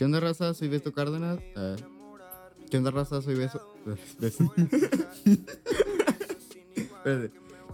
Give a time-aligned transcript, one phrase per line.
[0.00, 0.54] ¿Qué onda, raza?
[0.54, 1.38] Soy Beto Cárdenas.
[1.56, 1.76] Eh,
[2.70, 3.20] ¿Qué onda, raza?
[3.20, 3.60] Soy Beso.
[4.18, 4.50] Beso.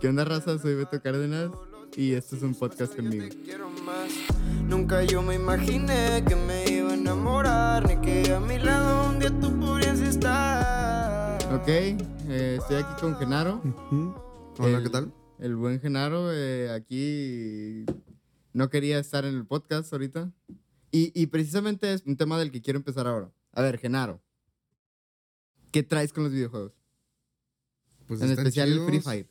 [0.01, 0.59] ¿Qué onda, raza?
[0.59, 1.53] Soy Beto Cárdenas.
[1.97, 3.27] Y esto es un podcast conmigo.
[4.67, 9.21] Nunca yo me imaginé que me iba a enamorar, ni que a mi lado un
[9.21, 11.39] día tú pudieras estar.
[11.55, 13.63] Ok, eh, estoy aquí con Genaro.
[14.59, 15.13] Hola, El- ¿qué tal?
[15.39, 17.85] El buen Genaro, eh, aquí
[18.53, 20.33] no quería estar en el podcast ahorita.
[20.91, 23.33] Y, y precisamente es un tema del que quiero empezar ahora.
[23.53, 24.23] A ver, Genaro,
[25.73, 26.73] ¿qué traes con los videojuegos?
[28.07, 29.01] Pues en especial el Free.
[29.01, 29.29] Fire.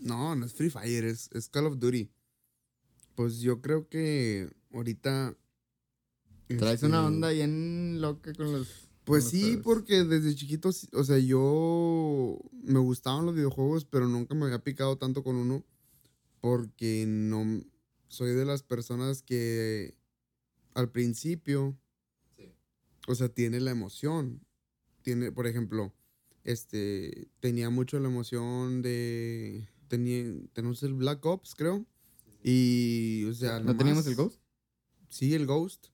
[0.00, 2.10] No, no es Free Fire, es, es Call of Duty.
[3.14, 5.36] Pues yo creo que ahorita.
[6.46, 8.88] Traes una este, onda bien loca con los.
[9.04, 14.34] Pues con sí, porque desde chiquito, o sea, yo me gustaban los videojuegos, pero nunca
[14.34, 15.64] me había picado tanto con uno.
[16.40, 17.64] Porque no
[18.06, 19.97] soy de las personas que
[20.78, 21.76] al principio,
[23.08, 24.46] o sea, tiene la emoción.
[25.02, 25.92] Tiene, por ejemplo,
[26.44, 31.84] este, tenía mucho la emoción de, tenía, tenemos el Black Ops, creo.
[32.44, 34.40] Y, o sea, ¿No teníamos el Ghost?
[35.08, 35.88] Sí, el Ghost.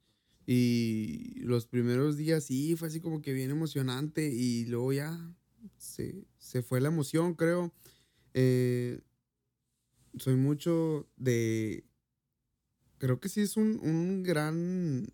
[0.47, 5.35] Y los primeros días sí, fue así como que bien emocionante y luego ya
[5.79, 7.73] se, se fue la emoción, creo.
[8.35, 9.01] Eh,
[10.19, 11.85] soy mucho de...
[13.05, 15.13] Creo que sí es un, un gran...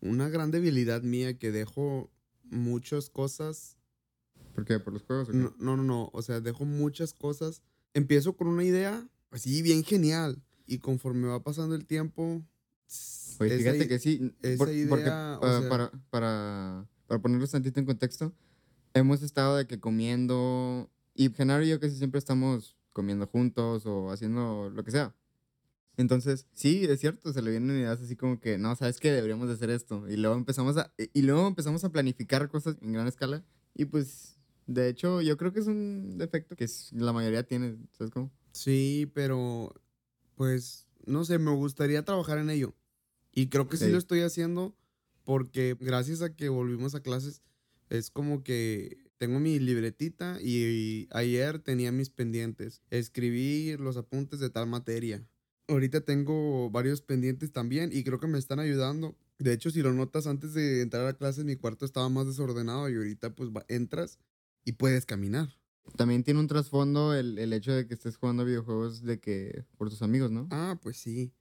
[0.00, 2.10] Una gran debilidad mía que dejo
[2.42, 3.76] muchas cosas
[4.56, 4.80] ¿Por qué?
[4.80, 5.28] ¿Por los juegos?
[5.28, 5.38] o qué?
[5.38, 6.10] no, no, no, no.
[6.12, 7.62] O sea, dejo muchas cosas.
[7.94, 10.42] Empiezo con una idea así bien genial.
[10.66, 12.42] Y conforme va pasando el tiempo.
[13.38, 14.34] Oye, esa fíjate que sí.
[14.42, 18.34] esa por- porque idea, o ah, sea- para, para, para ponerlos tantito en contexto,
[18.94, 20.90] hemos estado de que comiendo.
[21.14, 25.14] Y Genaro y yo casi siempre estamos comiendo juntos o haciendo lo que sea.
[25.98, 29.12] Entonces, sí, es cierto, se le vienen ideas así como que, no, ¿sabes qué?
[29.12, 30.08] Deberíamos de hacer esto.
[30.08, 33.44] Y luego empezamos a, y luego empezamos a planificar cosas en gran escala.
[33.74, 38.12] Y pues, de hecho, yo creo que es un defecto que la mayoría tiene, ¿sabes
[38.12, 38.32] cómo?
[38.52, 39.74] Sí, pero.
[40.36, 40.86] Pues.
[41.04, 42.74] No sé, me gustaría trabajar en ello.
[43.32, 43.90] Y creo que sí, Sí.
[43.90, 44.76] lo estoy haciendo.
[45.24, 47.42] Porque gracias a que volvimos a clases.
[47.90, 52.82] Es como que tengo mi libretita y ayer tenía mis pendientes.
[52.90, 55.26] Escribí los apuntes de tal materia.
[55.68, 59.16] Ahorita tengo varios pendientes también y creo que me están ayudando.
[59.38, 62.88] De hecho, si lo notas, antes de entrar a clases mi cuarto estaba más desordenado
[62.88, 64.18] y ahorita pues va- entras
[64.64, 65.48] y puedes caminar.
[65.96, 69.88] También tiene un trasfondo el, el hecho de que estés jugando videojuegos de que por
[69.90, 70.48] tus amigos, ¿no?
[70.50, 71.32] Ah, pues sí.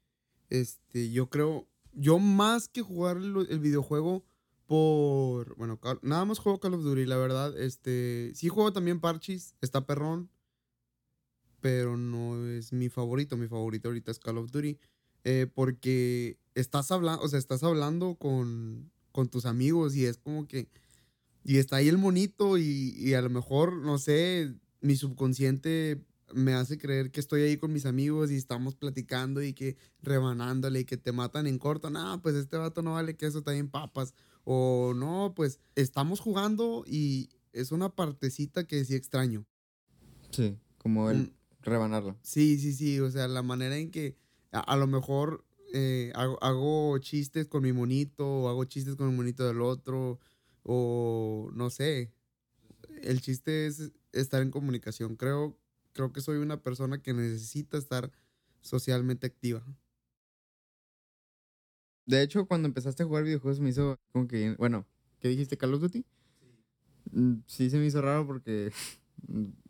[0.49, 4.25] Este, yo creo, yo más que jugar el, videojuego
[4.65, 7.57] por, bueno, nada más juego Call of Duty, la verdad.
[7.59, 10.29] Este, sí juego también Parchis, está perrón,
[11.61, 13.37] pero no es mi favorito.
[13.37, 14.77] Mi favorito ahorita es Call of Duty,
[15.23, 20.47] eh, porque estás hablando, o sea, estás hablando con, con tus amigos y es como
[20.47, 20.67] que,
[21.43, 26.01] y está ahí el monito y, y a lo mejor, no sé, mi subconsciente
[26.33, 30.81] me hace creer que estoy ahí con mis amigos y estamos platicando y que rebanándole
[30.81, 31.89] y que te matan en corto.
[31.89, 34.13] No, pues este vato no vale queso, está bien papas.
[34.43, 39.45] O no, pues estamos jugando y es una partecita que sí extraño.
[40.31, 40.57] Sí.
[40.77, 42.17] Como el Rebanarlo.
[42.21, 42.99] Sí, sí, sí.
[42.99, 44.15] O sea, la manera en que
[44.51, 49.09] a, a lo mejor eh, hago, hago chistes con mi monito o hago chistes con
[49.09, 50.19] el monito del otro
[50.63, 52.11] o no sé.
[53.03, 55.15] El chiste es estar en comunicación.
[55.17, 55.57] Creo,
[55.93, 58.11] creo que soy una persona que necesita estar
[58.61, 59.65] socialmente activa.
[62.07, 64.87] De hecho, cuando empezaste a jugar videojuegos me hizo como que, bueno,
[65.19, 65.57] ¿qué dijiste?
[65.57, 66.05] ¿Call of Duty?
[67.11, 68.71] Mm, Sí, se me hizo raro porque,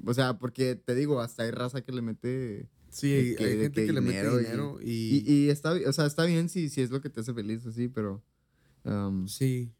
[0.05, 2.69] o sea, porque te digo, hasta hay raza que le mete...
[2.89, 5.93] Sí, hay, que- hay de gente que que le mete dinero y- y, está, o
[5.93, 8.23] sea, está bien si, si es lo que te hace feliz, así, pero...
[8.85, 9.71] um, sí.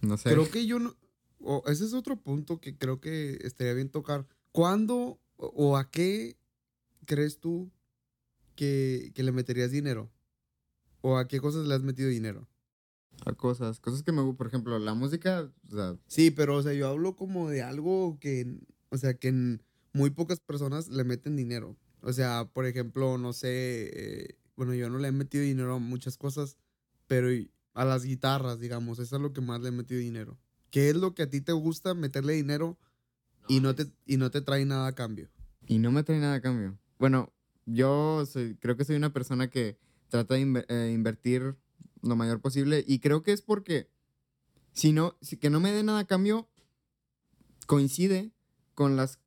[0.00, 0.30] no sé.
[0.30, 0.96] Creo que yo no.
[1.40, 4.26] o ese es otro punto que creo que estaría bien tocar.
[4.52, 6.36] ¿Cuándo o, o a qué
[7.04, 7.70] crees tú
[8.56, 10.10] que, que le meterías dinero?
[11.02, 12.48] ¿O a qué cosas le has metido dinero?
[13.26, 16.62] A cosas, cosas que me gustan, por ejemplo, la música, o sea, Sí, pero o
[16.62, 18.58] sea, yo hablo como de algo que.
[18.94, 19.58] O sea, que
[19.92, 21.76] muy pocas personas le meten dinero.
[22.00, 23.48] O sea, por ejemplo, no sé.
[23.92, 26.56] eh, bueno, yo no le he metido dinero a muchas cosas,
[27.08, 27.28] pero
[27.74, 30.38] a las guitarras, digamos, eso es lo que más le he metido dinero.
[30.70, 32.78] ¿Qué es lo que a ti te gusta meterle dinero
[33.48, 35.28] y no te, y no te trae nada a cambio?
[35.66, 36.78] Y no me trae nada a cambio.
[37.00, 37.32] Bueno,
[37.66, 39.76] yo soy, creo que soy una persona que
[40.08, 41.56] trata de eh, invertir
[42.00, 43.88] lo mayor posible y creo que es porque
[44.72, 46.48] si no, si que no me dé nada a cambio,
[47.66, 48.33] coincide
[48.74, 49.18] con las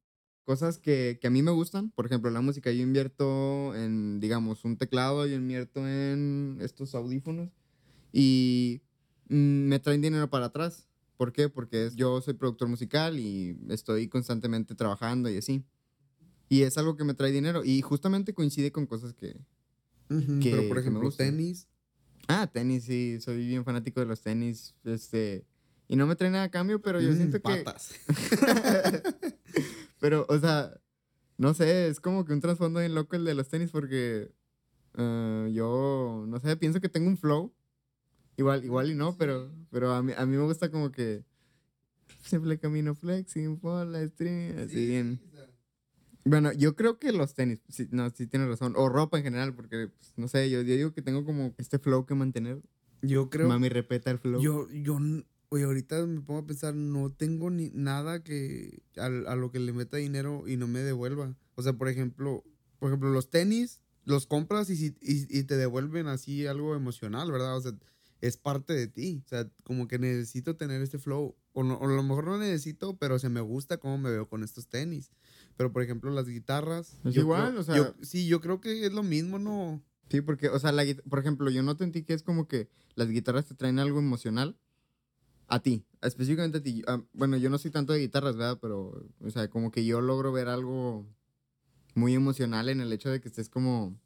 [0.44, 1.92] cosas que, que a mí me gustan.
[1.92, 7.50] Por ejemplo, la música, yo invierto en, digamos, un teclado, yo invierto en estos audífonos
[8.14, 8.82] Y
[9.30, 10.88] me traen dinero para atrás.
[11.18, 11.50] ¿Por qué?
[11.50, 15.64] Porque yo soy productor musical y estoy constantemente trabajando y así.
[16.48, 17.64] Y es algo que me trae dinero.
[17.66, 19.36] Y justamente coincide con cosas que...
[20.08, 21.68] Que- Pero, por ejemplo, tenis.
[22.30, 23.18] Ah, tenis, sí.
[23.20, 24.76] Soy bien fanático de los tenis.
[24.86, 25.46] Este...
[25.90, 27.64] Y no me trae nada a cambio, pero yo mm, siento que...
[30.00, 30.80] Pero, o sea,
[31.38, 34.32] no sé, es como que un trasfondo bien loco el de los tenis porque
[34.98, 37.54] eh, yo, no sé, pienso que tengo un flow.
[38.38, 41.24] Igual, igual y no, pero, pero a, mí, a mí me gusta como que
[42.22, 45.20] simple camino flexing por la stream, así bien.
[46.24, 49.56] Bueno, yo creo que los tenis, sí, no, sí tienes razón, o ropa en general,
[49.56, 52.62] porque, pues, no sé, yo, yo digo que tengo como este flow que mantener.
[53.02, 53.48] Yo creo.
[53.48, 54.42] Mami, repeta el flow.
[54.42, 55.00] Yo, yo,
[55.50, 59.60] oye, ahorita me pongo a pensar, no tengo ni nada que a, a lo que
[59.60, 61.36] le meta dinero y no me devuelva.
[61.56, 62.44] O sea, por ejemplo,
[62.80, 67.30] por ejemplo, los tenis los compras y, si- y, y te devuelven así algo emocional,
[67.30, 67.58] ¿verdad?
[67.58, 67.74] O sea,
[68.22, 69.22] es parte de ti.
[69.26, 71.36] O sea, como que necesito tener este flow.
[71.52, 74.30] O, no- o a lo mejor no necesito, pero se me gusta cómo me veo
[74.30, 75.12] con estos tenis.
[75.58, 76.94] Pero, por ejemplo, las guitarras.
[77.10, 79.84] Es igual, creo- o sea- yo- sí, yo creo que es lo mismo, ¿no?
[80.10, 82.70] Sí, porque, o sea, la, por ejemplo, yo noto en ti que es como que
[82.96, 84.58] las guitarras te traen algo emocional
[85.48, 86.84] a ti, específicamente a ti.
[86.88, 88.60] Ah, bueno, yo no soy tanto de guitarras, ¿verdad?
[88.62, 91.08] Pero, o sea, como que yo logro ver algo
[91.96, 94.00] muy emocional en el hecho de que estés como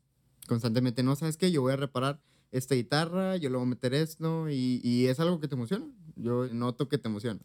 [0.47, 1.51] constantemente, no, ¿sabes qué?
[1.51, 2.21] Yo voy a reparar
[2.51, 5.87] esta guitarra, yo le voy a meter esto, y, y es algo que te emociona.
[6.15, 7.41] Yo noto que te emociona.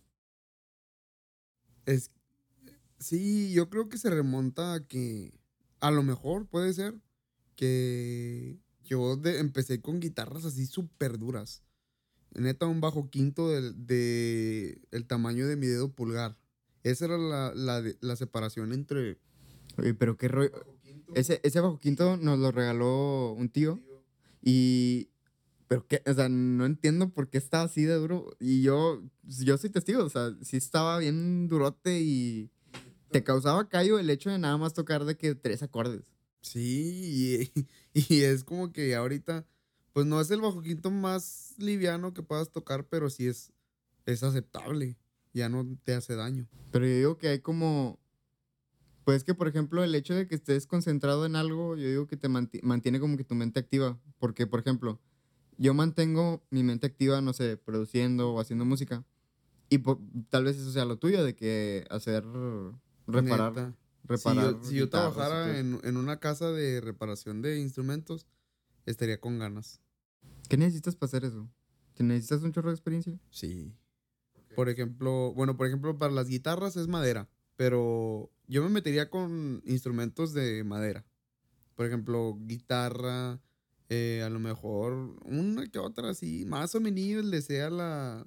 [1.86, 2.10] Es,
[3.00, 5.34] sí, yo creo que se remonta a que
[5.80, 6.96] a lo mejor puede ser
[7.56, 11.64] que yo de- empecé con guitarras así súper duras.
[12.38, 16.36] Neta, un bajo quinto del- de, el tamaño de mi dedo pulgar.
[16.82, 19.18] Esa era la, la, la separación entre...
[19.78, 20.52] Oye, pero qué rollo.
[21.14, 23.80] Ese, ese bajo quinto nos lo regaló un tío.
[24.42, 25.08] Y.
[25.68, 28.36] Pero qué, o sea, no entiendo por qué estaba así de duro.
[28.38, 32.50] Y yo, yo soy testigo, o sea, sí estaba bien durote y
[33.10, 36.02] te causaba callo el hecho de nada más tocar de que tres acordes.
[36.40, 37.50] Sí,
[37.92, 39.44] y, y es como que ahorita,
[39.96, 43.50] pues no es el bajo quinto más liviano que puedas tocar, pero sí es,
[44.04, 44.98] es aceptable.
[45.32, 46.46] Ya no te hace daño.
[46.70, 47.98] Pero yo digo que hay como.
[49.06, 52.18] Pues que, por ejemplo, el hecho de que estés concentrado en algo, yo digo que
[52.18, 53.98] te manti- mantiene como que tu mente activa.
[54.18, 55.00] Porque, por ejemplo,
[55.56, 59.02] yo mantengo mi mente activa, no sé, produciendo o haciendo música.
[59.70, 59.78] Y
[60.28, 62.22] tal vez eso sea lo tuyo, de que hacer,
[63.06, 63.70] reparar, Neta.
[63.72, 64.52] Si reparar.
[64.52, 68.26] yo, si yo trabajara en, en una casa de reparación de instrumentos,
[68.84, 69.80] estaría con ganas.
[70.48, 71.48] ¿Qué necesitas para hacer eso?
[71.94, 73.18] ¿Te necesitas un chorro de experiencia?
[73.30, 73.72] Sí.
[74.54, 79.62] Por ejemplo, bueno, por ejemplo, para las guitarras es madera, pero yo me metería con
[79.66, 81.04] instrumentos de madera.
[81.74, 83.40] Por ejemplo, guitarra,
[83.88, 88.26] eh, a lo mejor una que otra así, más o menos le sé a, la,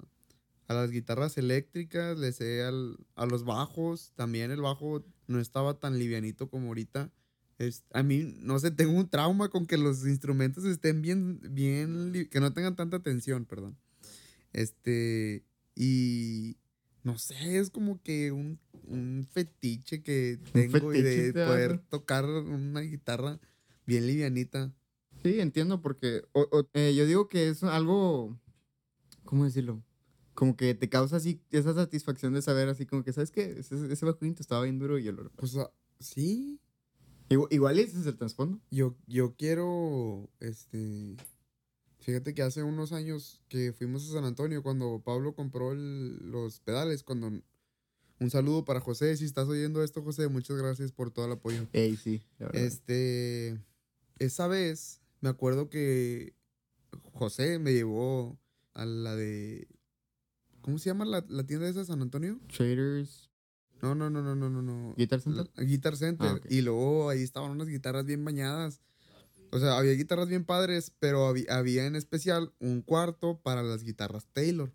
[0.68, 5.78] a las guitarras eléctricas, le sé al- a los bajos, también el bajo no estaba
[5.80, 7.10] tan livianito como ahorita.
[7.60, 12.26] Es, a mí, no sé, tengo un trauma con que los instrumentos estén bien, bien,
[12.30, 13.76] que no tengan tanta tensión, perdón.
[14.54, 16.56] Este, y
[17.04, 22.80] no sé, es como que un, un fetiche que tengo y de poder tocar una
[22.80, 23.38] guitarra
[23.86, 24.72] bien livianita.
[25.22, 28.38] Sí, entiendo, porque o- o- eh, yo digo que es algo,
[29.24, 29.82] ¿cómo decirlo?
[30.34, 33.56] Como que te causa así esa satisfacción de saber así como que, ¿sabes qué?
[33.58, 35.30] Ese, ese bajito estaba bien duro y yo lo...
[35.58, 36.59] Ah, sí,
[37.30, 38.60] Igual, ese es el trasfondo.
[38.70, 41.16] yo, yo quiero, este,
[42.00, 46.58] fíjate que hace unos años que fuimos a San Antonio cuando Pablo compró el- los
[46.60, 47.28] pedales, cuando,
[48.18, 51.68] un saludo para José, si estás oyendo esto José, muchas gracias por todo el apoyo.
[51.72, 52.62] Ey, sí, la verdad.
[52.62, 53.60] Este,
[54.18, 56.34] esa vez me acuerdo que
[57.12, 58.38] José me llevó
[58.74, 59.68] a la de,
[60.62, 62.40] ¿cómo se llama la, la tienda esa de San Antonio?
[62.48, 63.29] Traders,
[63.82, 64.94] No, no, no, no, no, no, no.
[64.96, 65.50] Guitar Center.
[65.54, 66.28] La- Guitar Center.
[66.28, 66.46] Ah, ok.
[66.50, 68.80] Y luego ahí estaban unas guitarras bien bañadas.
[69.50, 73.82] O sea, había guitarras bien padres, pero había, había en especial un cuarto para las
[73.82, 74.72] guitarras Taylor.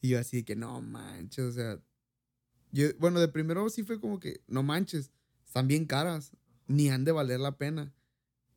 [0.00, 1.80] Y yo así de que, no manches, o sea...
[2.70, 5.10] Yo, bueno, de primero sí fue como que, no manches,
[5.46, 6.32] están bien caras,
[6.66, 7.94] ni han de valer la pena.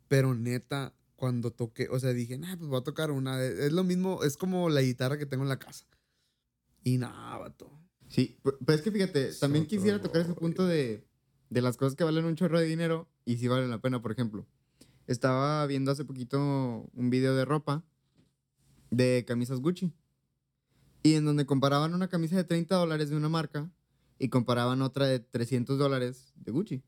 [0.10, 3.42] Pero neta, cuando toqué, o sea, dije, nah, pues voy a tocar una.
[3.42, 5.86] Es lo mismo, es como la guitarra que tengo en la casa.
[6.84, 7.72] Y nada, vato.
[8.12, 11.08] Sí, pero es que fíjate, también quisiera tocar ese punto de,
[11.50, 14.12] de las cosas que valen un chorro de dinero y si valen la pena, por
[14.12, 14.46] ejemplo.
[15.08, 17.86] Estaba viendo hace poquito un video de ropa
[18.90, 19.94] de camisas Gucci.
[21.04, 23.72] Y en donde comparaban una camisa de 30 dólares de una marca
[24.20, 26.84] y comparaban otra de 300 dólares de Gucci.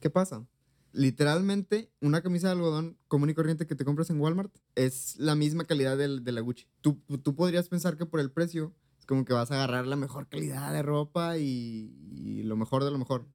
[0.00, 0.46] ¿Qué pasa?
[0.92, 5.34] literalmente una camisa de algodón común y corriente que te compras en Walmart es la
[5.34, 6.66] misma calidad del- de, la Gucci.
[6.80, 8.74] Tú, tú podrías pensar que por el precio
[9.08, 12.90] como que vas a agarrar la mejor calidad de ropa y, y lo mejor de
[12.92, 13.26] lo mejor.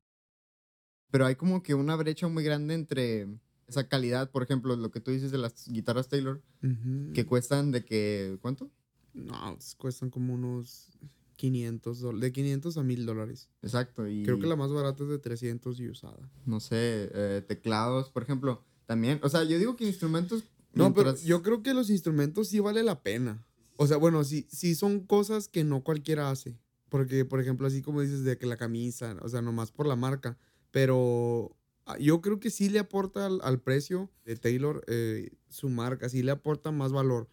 [1.12, 3.28] Pero hay como que una brecha muy grande entre
[3.68, 7.12] esa calidad, por ejemplo, lo que tú dices de las guitarras Taylor, Ujú.
[7.14, 8.70] que cuestan de que, ¿cuánto?
[9.14, 10.90] No, cuestan como unos
[11.36, 12.22] 500 dólares.
[12.22, 13.50] De 500 a 1000 dólares.
[13.62, 14.08] Exacto.
[14.08, 16.30] Y Creo que la más barata es de 300 y usada.
[16.46, 19.20] no sé, eh, teclados, por ejemplo, también.
[19.24, 20.44] O sea, yo digo que instrumentos.
[20.74, 23.44] No, pero mientras- yo creo que los instrumentos sí vale la pena.
[23.78, 26.58] O sea, bueno, sí, sí son cosas que no cualquiera hace.
[26.90, 29.96] Porque, por ejemplo, así como dices de que la camisa, o sea, nomás por la
[29.96, 30.38] marca.
[30.70, 35.70] Pero ah, yo creo que sí le aporta al, al precio de Taylor eh, su
[35.70, 37.30] marca, sí le aporta más valor.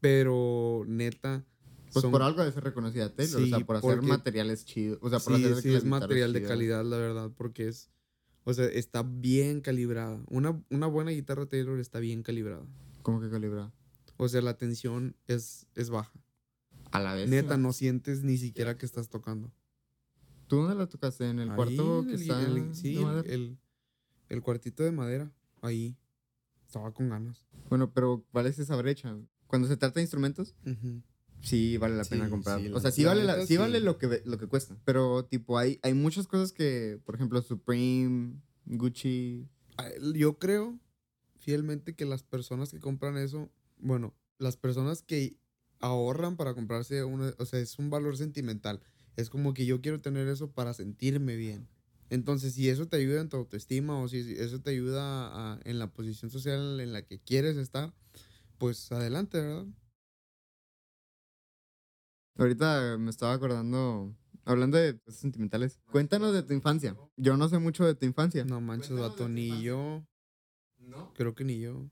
[0.00, 1.44] Pero neta.
[1.92, 3.40] Pues son- por algo de ser reconocida Taylor.
[3.40, 4.98] o Sí, sea, por hacer porque- materiales chidos.
[5.00, 7.90] O sea, por sí, hacer sí es material de calidad, la verdad, porque es.
[8.44, 10.22] O sea, está bien calibrada.
[10.28, 12.64] Una, una buena guitarra Taylor está bien calibrada.
[13.02, 13.72] ¿Cómo que calibrada?
[14.18, 16.12] O sea, la tensión es, es baja.
[16.90, 17.28] A la vez.
[17.30, 19.50] Neta, no sientes ni siquiera que estás tocando.
[20.48, 21.28] ¿Tú dónde la tocaste?
[21.28, 22.42] ¿En el Ahí, cuarto que el- está?
[22.42, 23.58] el- sí, el, el-
[24.28, 25.32] el cuartito de madera.
[25.62, 25.96] Ahí.
[26.66, 27.46] Estaba con ganas.
[27.70, 29.16] Bueno, pero ¿cuál es esa brecha?
[29.46, 30.54] Cuando se trata de instrumentos,
[31.40, 32.60] sí vale la pena comprar.
[32.60, 34.76] sí, o sea, sí vale, la- sí vale lo, que, lo que cuesta.
[34.84, 38.34] Pero, tipo, hay, hay muchas cosas que, por ejemplo, Supreme,
[38.66, 39.46] Gucci.
[39.78, 40.78] Ah, Yo creo
[41.38, 45.36] fielmente que las personas que compran eso, bueno, las personas que
[45.80, 48.80] ahorran para comprarse una, o sea, es un valor sentimental.
[49.16, 51.68] Es como que yo quiero tener eso para sentirme bien.
[52.10, 55.78] Entonces, si eso te ayuda en tu autoestima o si eso te ayuda a- en
[55.78, 57.92] la posición social en la que quieres estar,
[58.58, 59.66] pues adelante, ¿verdad?
[62.36, 65.78] Ahorita me estaba acordando, hablando de cosas sentimentales.
[65.90, 66.96] Cuéntanos de tu infancia.
[67.16, 68.44] Yo no sé mucho de tu infancia.
[68.44, 70.06] No manches, vato, ni yo.
[70.78, 71.12] ¿No?
[71.14, 71.90] Creo que ni yo.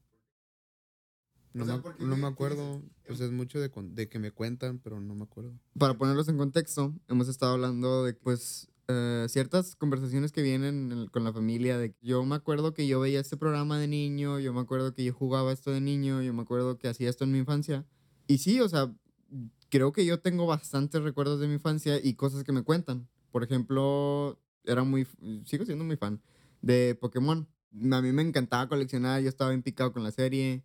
[1.59, 2.77] No, sea, me, ¿por qué no me- acuerdo.
[2.77, 2.91] dices?
[3.07, 5.53] Pues es mucho de, con- de que me cuentan, pero no me acuerdo.
[5.79, 11.11] Para ponerlos en contexto, hemos estado hablando de, pues, eh, ciertas conversaciones que vienen el-
[11.11, 11.79] con la familia.
[11.79, 15.03] De yo me acuerdo que yo veía este programa de niño, yo me acuerdo que
[15.05, 17.85] yo jugaba esto de niño, yo me acuerdo que hacía esto en mi infancia.
[18.29, 18.95] Y sí, o sea,
[19.71, 23.09] creo que yo tengo bastantes recuerdos de mi infancia y cosas que me cuentan.
[23.33, 25.07] Por ejemplo, era muy,
[25.45, 26.21] sigo siendo muy fan
[26.63, 27.49] de Pokémon.
[27.93, 30.65] A mí me encantaba coleccionar, yo estaba bien picado con la serie.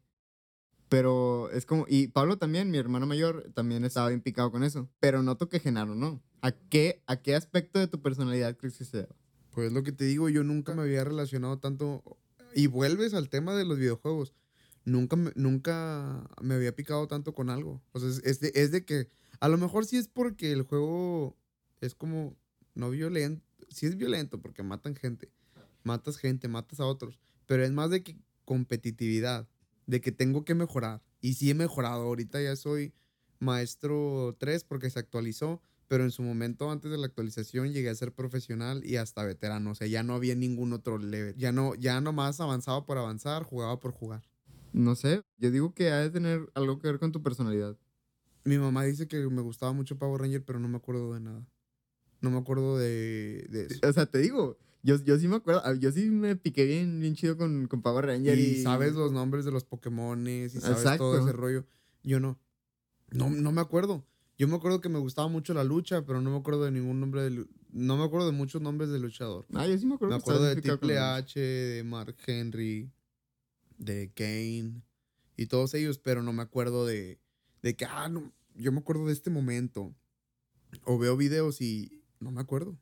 [0.92, 4.90] Pero es como, y Pablo también, mi hermano mayor, también estaba bien picado con eso.
[5.00, 6.22] Pero noto que Genaro no.
[6.42, 9.16] ¿A qué, ¿A qué aspecto de tu personalidad crees que se deba?
[9.52, 12.04] Pues lo que te digo, yo nunca me había relacionado tanto.
[12.54, 14.34] Y vuelves al tema de los videojuegos.
[14.84, 17.82] Nunca nunca me había picado tanto con algo.
[17.94, 19.08] O sea, es de, es de que.
[19.40, 21.38] A lo mejor sí es porque el juego
[21.80, 22.36] es como.
[22.76, 23.46] No violento.
[23.70, 25.32] Sí es violento porque matan gente.
[25.84, 27.18] Matas gente, matas a otros.
[27.46, 29.48] Pero es más de que competitividad.
[29.92, 31.02] De que tengo que mejorar.
[31.20, 32.04] Y sí he mejorado.
[32.04, 32.94] Ahorita ya soy
[33.40, 35.62] maestro 3 porque se actualizó.
[35.90, 39.72] Pero en su momento, antes de la actualización, llegué a ser profesional y hasta veterano.
[39.72, 41.36] O sea, ya no había ningún otro level.
[41.36, 44.24] Ya no, ya nomás avanzaba por avanzar, jugaba por jugar.
[44.72, 47.78] No sé, yo digo que ha de tener algo que ver con tu personalidad.
[48.46, 51.46] Mi mamá dice que me gustaba mucho Power Ranger, pero no me acuerdo de nada.
[52.22, 53.80] No me acuerdo de, de eso.
[53.86, 57.00] O sea, te digo, yo, yo sí me acuerdo, ah, yo sí me piqué bien,
[57.00, 58.38] bien chido con, con Power Ranger.
[58.38, 61.66] Y, Y sabes los nombres de los Pokémones y sabes todo ese rollo.
[62.04, 62.40] Yo no.
[63.12, 64.06] No, no me acuerdo.
[64.38, 67.00] Yo me acuerdo que me gustaba mucho la lucha, pero no me acuerdo de ningún
[67.00, 67.46] nombre de...
[67.72, 69.46] No me acuerdo de muchos nombres de luchador.
[69.54, 70.98] Ah, yo sí me acuerdo Me acuerdo de Triple.
[70.98, 72.92] H, de Mark Henry,
[73.78, 74.82] de Kane
[75.38, 77.20] y todos ellos, pero no me acuerdo de,
[77.62, 79.94] de que, ah, no, yo me acuerdo de este momento.
[80.86, 82.78] O veo videos y no me acuerdo.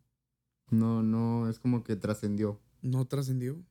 [0.72, 2.60] No, no, es como que trascendió.
[2.82, 3.64] No trascendió.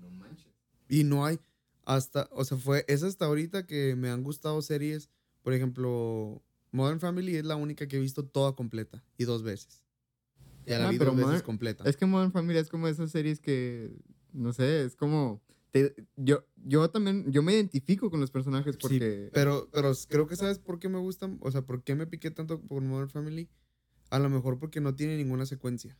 [0.00, 0.46] No manches.
[0.88, 1.38] Y no hay,
[1.84, 5.10] hasta, o sea, fue, es hasta ahorita que me han gustado series,
[5.42, 9.82] por ejemplo, Modern Family es la única que he visto toda completa y dos veces.
[10.66, 11.84] Ya la Ah, vi pero dos veces completa.
[11.84, 13.90] Es que Modern Family es como esas series que,
[14.32, 15.40] no sé, es como...
[15.72, 19.30] te- yo, yo también, yo me identifico con los personajes Sí, porque...
[19.32, 22.30] pero, pero creo que sabes por qué me gustan, o sea, por qué me piqué
[22.30, 23.48] tanto por Modern Family.
[24.10, 25.96] A lo mejor porque no tiene ninguna secuencia.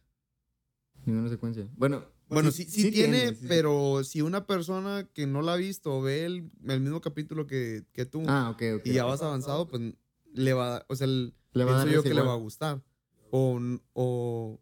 [1.06, 1.66] Ninguna secuencia.
[1.76, 3.46] Bueno, Bueno, sí, sí, tiene, sí.
[3.48, 7.84] pero si una persona que no la ha visto ve el, el mismo capítulo que,
[7.92, 8.86] que tú Ah, ok, ok.
[8.86, 9.94] y ya vas avanzado, pues
[10.32, 12.36] le va, a- o sea, el- Le va a dar yo que le va a
[12.36, 12.82] gustar.
[13.32, 13.60] O,
[13.94, 14.60] o,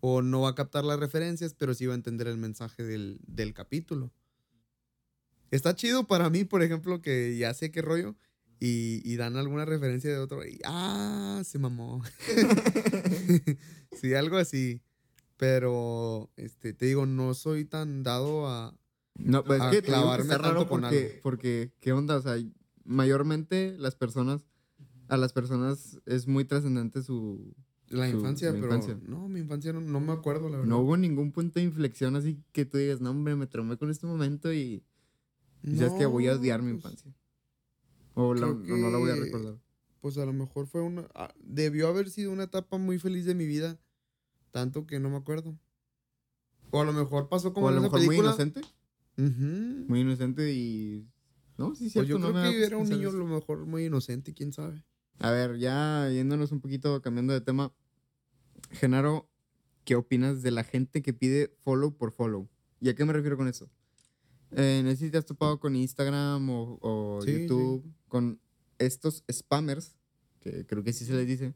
[0.00, 3.18] o no va a captar las referencias, pero sí va a entender el mensaje del,
[3.26, 4.12] del capítulo.
[5.50, 8.16] Está chido para mí, por ejemplo, que ya sé qué rollo
[8.60, 12.02] y, y dan alguna referencia de otro y ah, se mamó.
[14.00, 14.80] sí, algo así.
[15.44, 18.74] Pero, este, te digo, no soy tan dado a...
[19.16, 21.00] No, pues a es que clavarme está raro con algo.
[21.22, 22.16] porque, ¿qué onda?
[22.16, 22.36] O sea,
[22.84, 24.46] mayormente las personas,
[25.08, 27.54] a las personas es muy trascendente su...
[27.88, 28.98] La Su- infancia, pero infancia.
[29.02, 30.66] no, mi infancia no, no me acuerdo, la verdad.
[30.70, 33.90] No hubo ningún punto de inflexión así que tú digas, no, hombre, me traumé con
[33.90, 34.82] este momento y
[35.62, 37.14] ya es que voy a No, odiar mi pues, infancia.
[38.14, 39.58] O, la- no la voy a recordar.
[40.00, 41.06] Pues a lo mejor fue una...
[41.14, 43.78] ah, Debió haber sido una etapa muy feliz de mi vida,
[44.54, 45.58] tanto que no me acuerdo.
[46.70, 48.60] O a lo mejor pasó como O a en lo esa mejor muy inocente.
[49.16, 51.08] Muy inocente y...
[51.58, 52.08] No, sí, Pues cierto.
[52.08, 54.52] yo no creo me que puesto era un niño a lo mejor muy inocente, quién
[54.52, 54.84] sabe.
[55.18, 57.72] A ver, ya yéndonos un poquito, cambiando de tema.
[58.70, 59.28] Genaro,
[59.84, 62.48] ¿qué opinas de la gente que pide follow por follow?
[62.80, 63.68] ¿Y a qué me refiero con eso?
[64.52, 68.40] Eh, no sé si te has topado con Instagram o, o Sí, YouTube, con
[68.78, 69.96] estos spammers,
[70.40, 71.54] que creo que sí se les dice,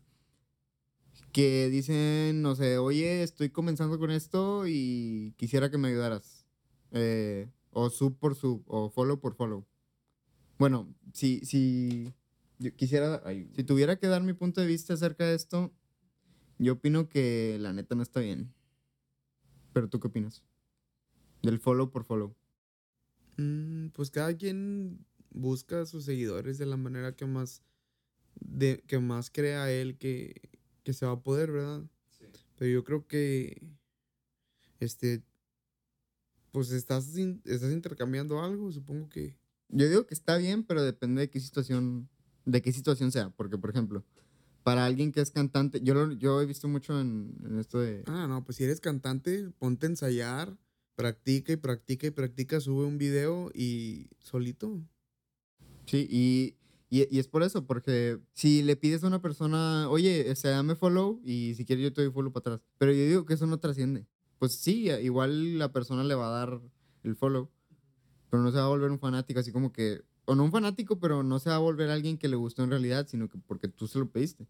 [1.39, 6.45] que dicen, no sé, oye, estoy comenzando con esto y quisiera que me ayudaras.
[6.91, 9.65] Eh, o sub por sub, o follow por follow.
[10.59, 12.13] Bueno, si, si
[12.59, 15.73] yo quisiera, ay, si tuviera que dar mi punto de vista acerca de esto,
[16.59, 18.53] yo opino que la neta no está bien.
[19.73, 20.43] Pero tú qué opinas?
[21.45, 22.35] Del follow por follow.
[23.37, 27.63] Mm, pues cada quien busca a sus seguidores de la manera que más
[28.41, 30.58] de que más crea él que,
[30.89, 31.83] que se va a poder, ¿verdad?
[32.57, 33.61] Pero yo creo que
[34.81, 35.23] este
[36.51, 39.37] pues estás in- estás intercambiando algo, supongo que
[39.69, 42.09] Yo digo que está bien, pero depende de qué situación,
[42.47, 43.29] de qué situación sea.
[43.29, 44.03] Porque, por ejemplo,
[44.63, 48.03] para alguien que es cantante, yo, lo- yo he visto mucho en, en esto de...
[48.07, 50.57] ah, no, pues si eres cantante, ponte a ensayar,
[50.97, 54.81] practica y practica y practica, sube un video y solito.
[55.85, 56.57] Sí, y,
[56.91, 60.75] y, y es por eso, porque si le pides a una persona, oye, este, dame
[60.75, 62.61] follow y si quieres yo te doy follow para atrás.
[62.79, 64.07] Pero yo digo que eso no trasciende.
[64.39, 66.61] Pues sí, igual la persona le va a dar
[67.03, 67.51] el follow,
[68.31, 70.99] pero no se va a volver un fanático, así como que, o no un fanático,
[71.01, 73.69] pero no se va a volver alguien que le gustó en realidad, sino que porque
[73.69, 74.47] tú se lo pediste.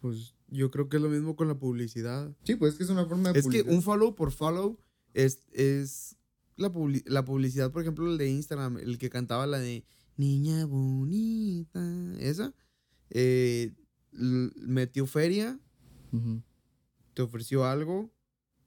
[0.00, 2.32] Pues yo creo que es lo mismo con la publicidad.
[2.44, 3.74] Sí, pues es que es una forma de Es que publicidad.
[3.74, 4.78] un follow por follow
[5.14, 6.16] es, es
[6.56, 9.84] la, publi- la publicidad, por ejemplo, el de Instagram, el que cantaba la de
[10.18, 11.80] Niña bonita,
[12.18, 12.52] esa,
[13.10, 13.72] eh,
[14.10, 15.58] metió feria,
[17.14, 18.10] te ofreció algo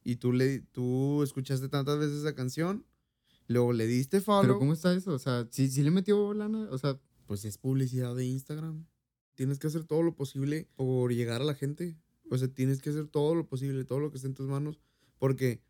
[0.03, 2.85] y tú, le, tú escuchaste tantas veces esa canción,
[3.47, 5.13] luego le diste Pero follow, ¿cómo está eso?
[5.13, 6.69] O sea, ¿sí, sí le metió lana?
[6.71, 8.87] O sea, pues es publicidad de Instagram.
[9.35, 11.97] Tienes que hacer todo lo posible por llegar a la gente.
[12.29, 14.79] O sea, tienes que hacer todo lo posible, todo lo que esté en tus manos,
[15.19, 15.61] porque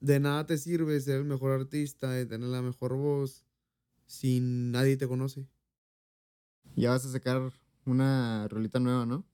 [0.00, 3.44] de nada te sirve ser el mejor artista, de tener la mejor voz,
[4.08, 5.46] si nadie te conoce.
[6.74, 7.52] ya vas a sacar
[7.84, 9.24] una rolita nueva, ¿no?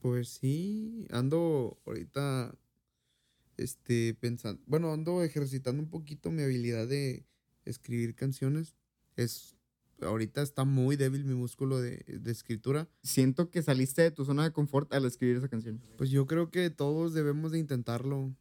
[0.00, 2.56] Pues sí, ando ahorita,
[3.56, 7.24] este, pensando, bueno, ando ejercitando un poquito mi habilidad de
[7.64, 8.74] escribir canciones.
[9.16, 9.56] Es,
[10.00, 12.88] ahorita está muy débil mi músculo de, de escritura.
[13.02, 15.80] Siento que saliste de tu zona de confort al escribir esa canción.
[15.98, 18.34] Pues yo creo que todos debemos de intentarlo.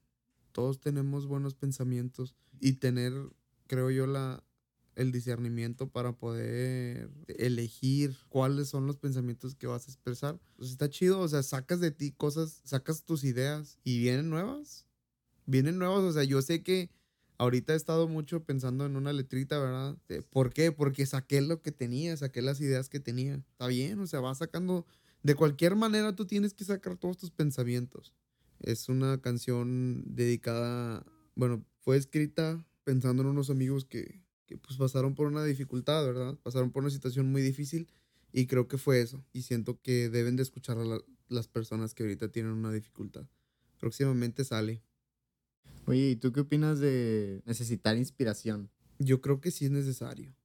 [0.53, 3.13] Todos tenemos buenos pensamientos y tener,
[3.67, 4.43] creo yo, la,
[4.95, 10.39] el discernimiento para poder elegir cuáles son los pensamientos que vas a expresar.
[10.57, 14.85] Pues está chido, o sea, sacas de ti cosas, sacas tus ideas y vienen nuevas.
[15.45, 16.89] Vienen nuevas, o sea, yo sé que
[17.37, 19.97] ahorita he estado mucho pensando en una letrita, ¿verdad?
[20.29, 20.71] ¿Por qué?
[20.71, 23.35] Porque saqué lo que tenía, saqué las ideas que tenía.
[23.35, 24.85] Está bien, o sea, vas sacando
[25.23, 28.13] de cualquier manera tú tienes que sacar todos tus pensamientos.
[28.59, 35.15] Es una canción dedicada, bueno, fue escrita pensando en unos amigos que, que pues pasaron
[35.15, 36.37] por una dificultad, ¿verdad?
[36.43, 37.87] Pasaron por una situación muy difícil
[38.33, 39.23] y creo que fue eso.
[39.33, 43.25] Y siento que deben de escuchar a la- las personas que ahorita tienen una dificultad.
[43.79, 44.81] Próximamente sale.
[45.85, 48.69] Oye, ¿y tú qué opinas de necesitar inspiración?
[48.99, 50.35] Yo creo que sí es necesario.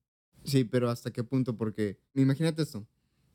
[0.45, 1.57] Sí, pero ¿hasta qué punto?
[1.57, 2.87] Porque imagínate esto.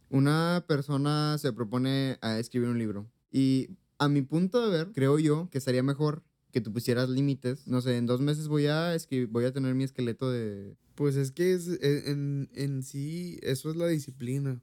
[0.10, 5.20] Una persona se propone a escribir un libro y a mi punto de ver, creo
[5.20, 7.68] yo que estaría mejor que tú pusieras límites.
[7.68, 10.76] No sé, en dos meses voy a escribir, voy a tener mi esqueleto de...
[10.96, 14.62] Pues es que es, e- en, en sí, eso es la disciplina.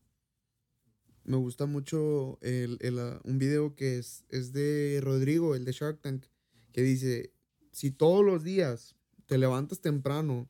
[1.25, 5.73] Me gusta mucho el, el, ah, un video que es, es de Rodrigo, el de
[5.73, 6.25] Shark Tank,
[6.73, 7.33] que dice,
[7.73, 8.95] si todos los días
[9.27, 10.49] te levantas temprano,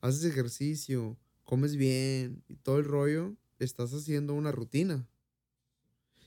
[0.00, 5.08] haces ejercicio, comes bien y todo el rollo, estás haciendo una rutina.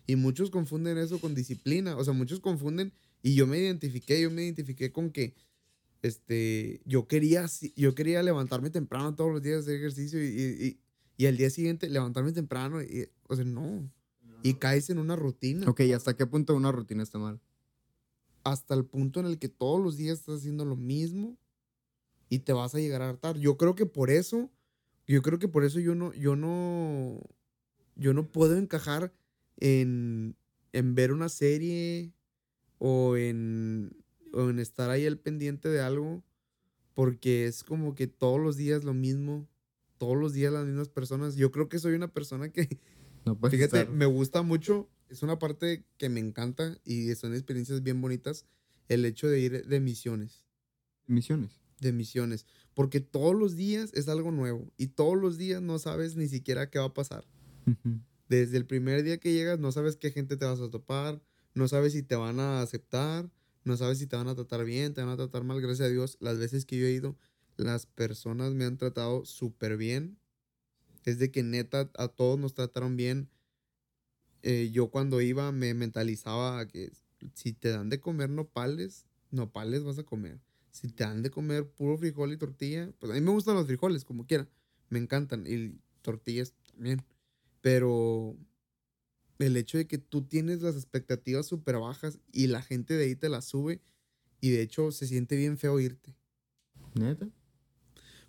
[0.08, 1.96] Y muchos confunden eso con disciplina.
[1.96, 5.36] O sea, muchos confunden, y yo me identifiqué, yo me identifiqué con que
[6.02, 10.80] este, yo quería, yo quería levantarme temprano todos los días, hacer ejercicio y, y, y-
[11.18, 12.82] y al día siguiente levantarme temprano.
[12.82, 13.92] Y, o sea, no.
[14.42, 15.70] Y caes en una rutina.
[15.70, 17.42] Ok, ¿hasta qué punto una rutina está mal?
[18.44, 21.38] hasta el punto en el que todos los días estás haciendo lo mismo
[22.30, 23.38] y te vas a llegar a hartar.
[23.38, 24.50] Yo creo que por eso,
[25.08, 27.20] yo creo que por eso yo no, yo no,
[27.96, 29.14] yo no puedo encajar
[29.58, 30.36] en,
[30.72, 32.14] en ver una serie
[32.80, 33.96] o en,
[34.34, 36.24] o en estar ahí al pendiente de algo,
[36.96, 39.48] porque es como que todos los días lo mismo,
[39.98, 41.36] todos los días las mismas personas.
[41.36, 42.80] Yo creo que soy una persona que,
[43.26, 47.84] No fíjate, estar- me gusta mucho, es una parte que me encanta y son experiencias
[47.84, 48.46] bien bonitas,
[48.88, 50.46] el hecho de ir de misiones
[51.08, 51.60] Misiones.
[51.80, 56.16] de misiones, porque todos los días es algo nuevo y todos los días no sabes
[56.16, 57.26] ni siquiera qué va a pasar.
[58.28, 61.22] Desde el primer día que llegas no sabes qué gente te vas a topar,
[61.54, 63.30] no sabes si te van a aceptar,
[63.64, 65.92] no sabes si te van a tratar bien, te van a tratar mal, gracias a
[65.92, 66.18] Dios.
[66.20, 67.18] Las veces que yo he ido,
[67.58, 70.18] las personas me han tratado súper bien.
[71.06, 73.30] Es de que neta a todos nos trataron bien.
[74.42, 76.92] Eh, yo cuando iba me mentalizaba que
[77.34, 80.40] si te dan de comer nopales, nopales vas a comer.
[80.72, 83.66] Si te dan de comer puro frijol y tortilla, pues a mí me gustan los
[83.66, 84.48] frijoles, como quiera.
[84.90, 85.46] Me encantan.
[85.46, 87.04] Y tortillas también.
[87.62, 88.38] Pero
[89.40, 93.16] el hecho de que tú tienes las expectativas súper bajas y la gente de ahí
[93.16, 93.82] te las sube.
[94.42, 96.16] Y de hecho se siente bien feo irte.
[96.94, 97.30] ¿Neta?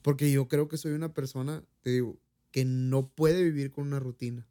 [0.02, 2.18] Porque yo creo que soy una persona, te digo,
[2.50, 4.46] que no puede vivir con una rutina.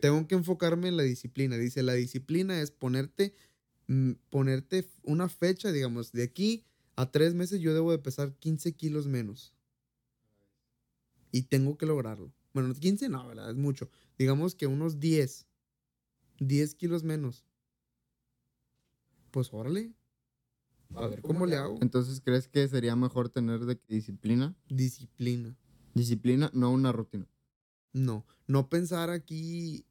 [0.00, 1.56] Tengo que enfocarme en la disciplina.
[1.56, 3.34] Dice, la disciplina es ponerte,
[3.86, 6.64] mm, ponerte una fecha, digamos, de aquí
[6.96, 9.54] a tres meses yo debo de pesar 15 kilos menos.
[11.32, 12.32] Y tengo que lograrlo.
[12.52, 13.50] Bueno, 15 no, ¿verdad?
[13.50, 13.90] Es mucho.
[14.18, 15.46] Digamos que unos 10.
[16.40, 17.44] 10 kilos menos.
[19.30, 19.94] Pues órale.
[20.94, 21.78] A ver cómo le hago.
[21.80, 24.56] Entonces, ¿crees que sería mejor tener de disciplina?
[24.68, 25.56] Disciplina.
[25.94, 27.28] Disciplina, no una rutina.
[27.92, 29.84] No, no pensar aquí,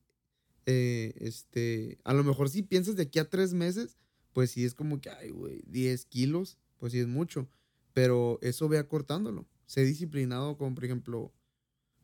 [0.65, 3.97] eh, este, a lo mejor si piensas de aquí a tres meses,
[4.33, 7.49] pues sí es como que, ay, güey, 10 kilos, pues sí es mucho,
[7.93, 9.47] pero eso ve acortándolo.
[9.65, 11.33] Sé disciplinado como, por ejemplo,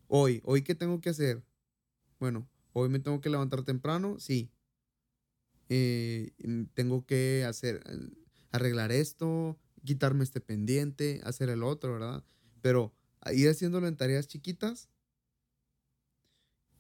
[0.08, 1.44] hoy, hoy qué tengo que hacer.
[2.20, 4.52] Bueno, hoy me tengo que levantar temprano, sí.
[5.70, 7.98] Eh, mm, tengo que hacer, eh,
[8.52, 12.24] arreglar esto, quitarme este pendiente, hacer el otro, ¿verdad?
[12.62, 12.94] Pero
[13.34, 14.89] ir haciéndolo en tareas chiquitas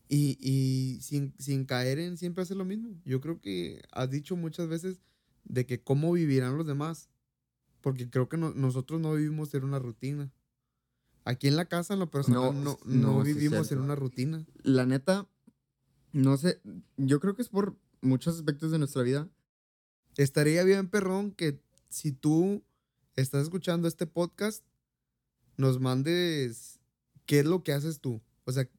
[0.07, 2.95] y, y sin, sin caer en siempre hacer lo mismo.
[3.05, 5.01] Yo creo que has dicho muchas veces
[5.43, 7.09] de que cómo vivirán los demás.
[7.81, 10.31] Porque creo que no- nosotros no vivimos en una rutina.
[11.25, 13.95] Aquí en la casa, en lo personal, No, no, no, no sí vivimos en una
[13.95, 14.45] rutina.
[14.63, 15.27] La neta,
[16.13, 16.61] no sé,
[16.97, 19.29] yo creo que es por muchos aspectos de nuestra vida.
[20.15, 21.59] Estaría bien, perrón, que
[21.89, 22.63] si tú
[23.15, 24.63] estás escuchando este podcast,
[25.57, 26.79] nos mandes
[27.25, 28.21] qué es lo que haces tú.
[28.45, 28.69] O sea,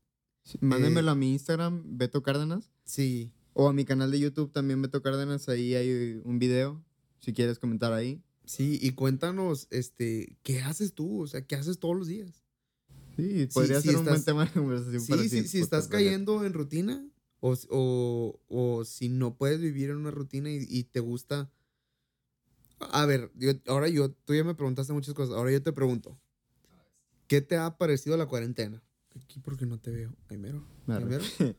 [0.46, 4.80] Sí, Mándenmelo a mi Instagram, Beto Cárdenas, sí, o a mi canal de YouTube también,
[4.80, 5.48] Beto Cárdenas.
[5.48, 6.84] Ahí hay un video,
[7.18, 8.22] si quieres comentar ahí.
[8.46, 11.22] Sí, y cuéntanos, este, ¿qué haces tú?
[11.22, 12.44] O sea, ¿qué haces todos los días?
[13.16, 15.88] Sí, podría si ser un buen tema de conversación para Sí, sí, siguiente si estás
[15.88, 17.06] cayendo en rutina
[17.40, 21.50] o, o, o si no puedes vivir en una rutina y, y te gusta...
[22.78, 26.20] A ver, yo, ahora yo, tú ya me preguntaste muchas cosas, ahora yo te pregunto,
[27.26, 28.82] ¿qué te ha parecido la cuarentena?
[29.18, 30.14] Aquí porque no te veo.
[30.26, 30.62] Primero.
[30.86, 31.06] Arre.
[31.06, 31.24] Primero.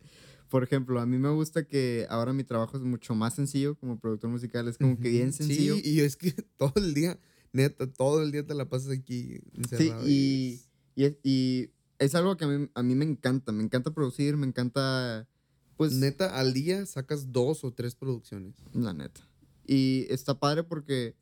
[0.50, 4.00] Por ejemplo, a mí me gusta que ahora mi trabajo es mucho más sencillo como
[4.00, 4.68] productor musical.
[4.68, 5.76] Es como que bien sencillo.
[5.76, 7.20] Sí, y es que todo el día,
[7.54, 10.08] neta, todo el día te la pasas aquí Sí, encerrado.
[10.08, 10.62] y,
[10.96, 13.52] y, es, y es algo que a mí, a mí me encanta.
[13.52, 15.28] Me encanta producir, me encanta,
[15.76, 18.56] pues, neta, al día sacas dos o tres producciones.
[18.74, 19.22] la neta.
[19.66, 21.16] Y está padre porque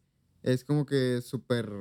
[0.43, 1.71] es como que súper...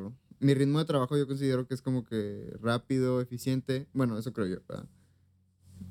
[0.40, 3.86] Mi ritmo de trabajo yo considero que es como que rápido, eficiente.
[3.92, 4.88] Bueno, eso creo yo, ¿verdad?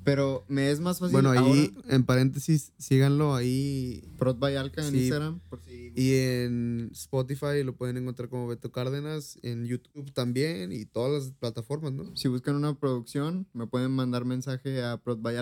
[0.04, 4.84] Pero me es más fácil Bueno, ahí, ahora, en paréntesis, síganlo ahí Prod by Alka
[4.86, 4.98] en Sí.
[5.00, 5.40] Instagram.
[5.48, 10.84] por si- Y en Spotify lo pueden encontrar como Beto Cárdenas, en YouTube también y
[10.84, 12.14] todas las plataformas, ¿no?
[12.16, 15.36] Si buscan una producción, me pueden mandar mensaje a Prod by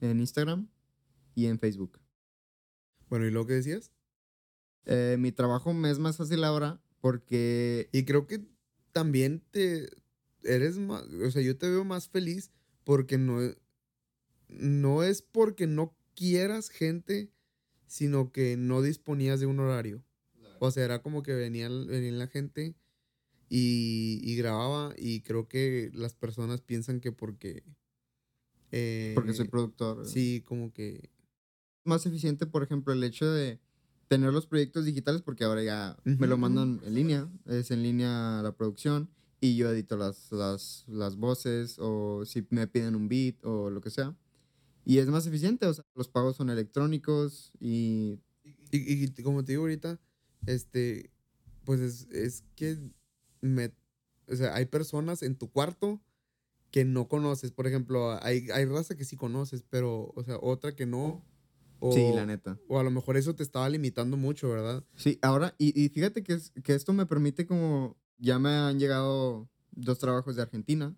[0.00, 0.68] en Instagram
[1.34, 1.98] y en Facebook.
[3.08, 3.92] Bueno, ¿y lo que decías?
[4.86, 8.40] Eh, mi trabajo me es más fácil ahora porque Y creo que
[8.92, 9.90] también te
[10.42, 12.52] eres más, o sea, yo te veo más feliz
[12.84, 13.40] porque no,
[14.48, 17.30] no es porque no quieras gente,
[17.86, 20.02] sino que no disponías de un horario.
[20.58, 22.74] O sea, era como que venía, venía la gente
[23.48, 27.62] y, y grababa y creo que las personas piensan que porque...
[28.72, 30.06] eh, porque soy productor.
[30.06, 31.10] Sí, como que...
[31.84, 33.60] Más eficiente, por ejemplo, el hecho de
[34.08, 38.40] tener los proyectos digitales porque ahora ya me lo mandan en línea, es en línea
[38.42, 43.36] la producción y yo edito las, las, las voces o si me piden un beat
[43.44, 44.16] o lo que sea.
[44.86, 48.20] Y es más eficiente, o sea, los pagos son electrónicos y
[48.70, 50.00] Y, y como te digo ahorita,
[50.46, 51.10] este,
[51.64, 52.78] pues es, es que
[53.40, 53.72] me,
[54.28, 56.00] o sea, hay personas en tu cuarto
[56.70, 57.52] que no conoces.
[57.52, 61.24] Por ejemplo, hay, hay raza que sí conoces, pero, o sea, otra que no.
[61.80, 62.58] O, Sí, la neta.
[62.68, 64.84] O a lo mejor eso te estaba limitando mucho, ¿verdad?
[64.96, 68.78] Sí, ahora, y, y fíjate que, es- que esto me permite como, ya me han
[68.78, 70.96] llegado dos trabajos de Argentina,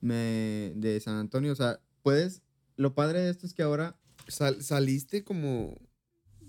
[0.00, 2.42] me, de San Antonio, o sea, puedes,
[2.76, 5.76] lo padre de esto es que ahora, Sal- saliste como,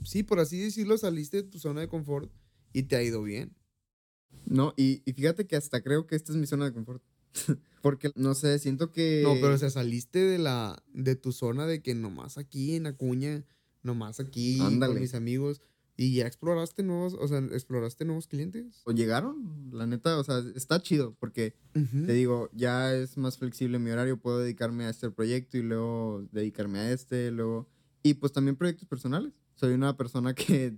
[0.03, 2.31] sí, por así decirlo, saliste de tu zona de confort
[2.71, 3.55] y te ha ido bien.
[4.45, 7.01] no, y, y fíjate que hasta creo que esta es mi zona de confort,
[7.81, 9.21] porque, no sé, siento que...
[9.23, 12.85] No, pero o sea, saliste de la, de tu zona de que nomás aquí en
[12.87, 13.43] Acuña,
[13.81, 14.93] nomás aquí Ándale.
[14.93, 15.61] con mis amigos
[15.95, 18.81] y ya exploraste nuevos, o sea, exploraste nuevos clientes.
[18.85, 22.05] o llegaron, la neta, o sea, está chido, porque Ujú.
[22.05, 26.27] te digo, ya es más flexible mi horario, puedo dedicarme a este proyecto y luego
[26.31, 27.69] dedicarme a este, luego...
[28.01, 29.33] Y pues también proyectos personales.
[29.55, 30.75] Soy una persona que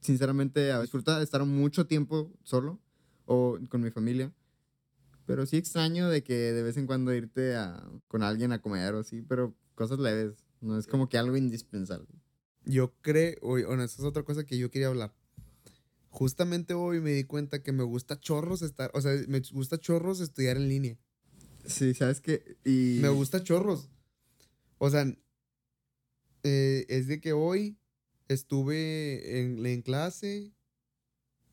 [0.00, 2.80] sinceramente disfruta de estar mucho tiempo solo
[3.26, 4.32] o con mi familia.
[5.26, 8.94] Pero sí extraño de que de vez en cuando irte a, con alguien a comer
[8.94, 10.44] o así, pero cosas leves.
[10.60, 12.08] No es como que algo indispensable.
[12.66, 15.14] Yo creo, bueno, esa es otra cosa que yo quería hablar.
[16.08, 20.20] Justamente hoy me di cuenta que me gusta chorros estar, o sea, me gusta chorros
[20.20, 20.98] estudiar en línea.
[21.66, 22.56] Sí, ¿sabes qué?
[22.64, 22.98] Y...
[23.00, 23.88] Me gusta chorros.
[24.78, 25.06] O sea,
[26.42, 27.76] eh, es de que hoy
[28.28, 30.52] estuve en, en clase,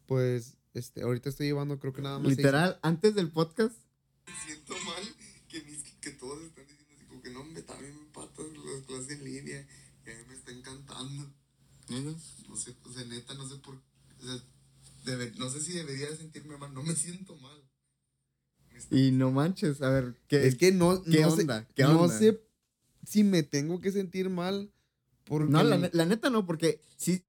[0.06, 3.76] pues, este, ahorita estoy llevando creo que nada más seis- Literal, antes del podcast,
[4.28, 5.04] Me siento mal
[5.48, 8.86] que, mis- que todos están diciendo así como que no, me también me patas las
[8.86, 9.68] clases en línea
[10.06, 11.34] y a mí me está encantando.
[12.00, 14.38] No sé, o sea, neta, no sé por o sea,
[15.06, 17.62] debe- no sé si debería sentirme mal, no me siento mal.
[18.90, 21.62] Y no manches, a ver, ¿qué, es que no, ¿qué no onda?
[21.62, 22.42] sé, ¿Qué no sé
[23.06, 24.72] si me tengo que sentir mal
[25.26, 27.24] porque No, la, la neta no, porque sí,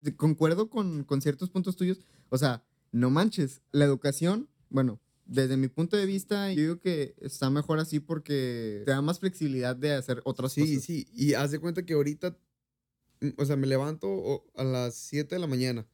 [0.00, 2.00] de- concuerdo con, con ciertos puntos tuyos.
[2.30, 7.14] O sea, no manches, la educación, bueno, desde mi punto de vista, yo digo que
[7.18, 10.84] está mejor así porque te da más flexibilidad de hacer otras Sí, cosas.
[10.84, 12.36] sí, y haz de cuenta que ahorita,
[13.38, 15.86] o sea, me levanto a las 7 de la mañana.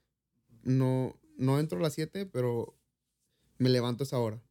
[0.62, 2.76] No, no entro a las 7, pero
[3.58, 4.42] me levanto a esa hora.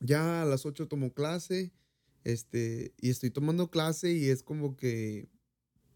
[0.00, 1.72] Ya a las 8 tomo clase,
[2.24, 5.28] este, y estoy tomando clase y es como que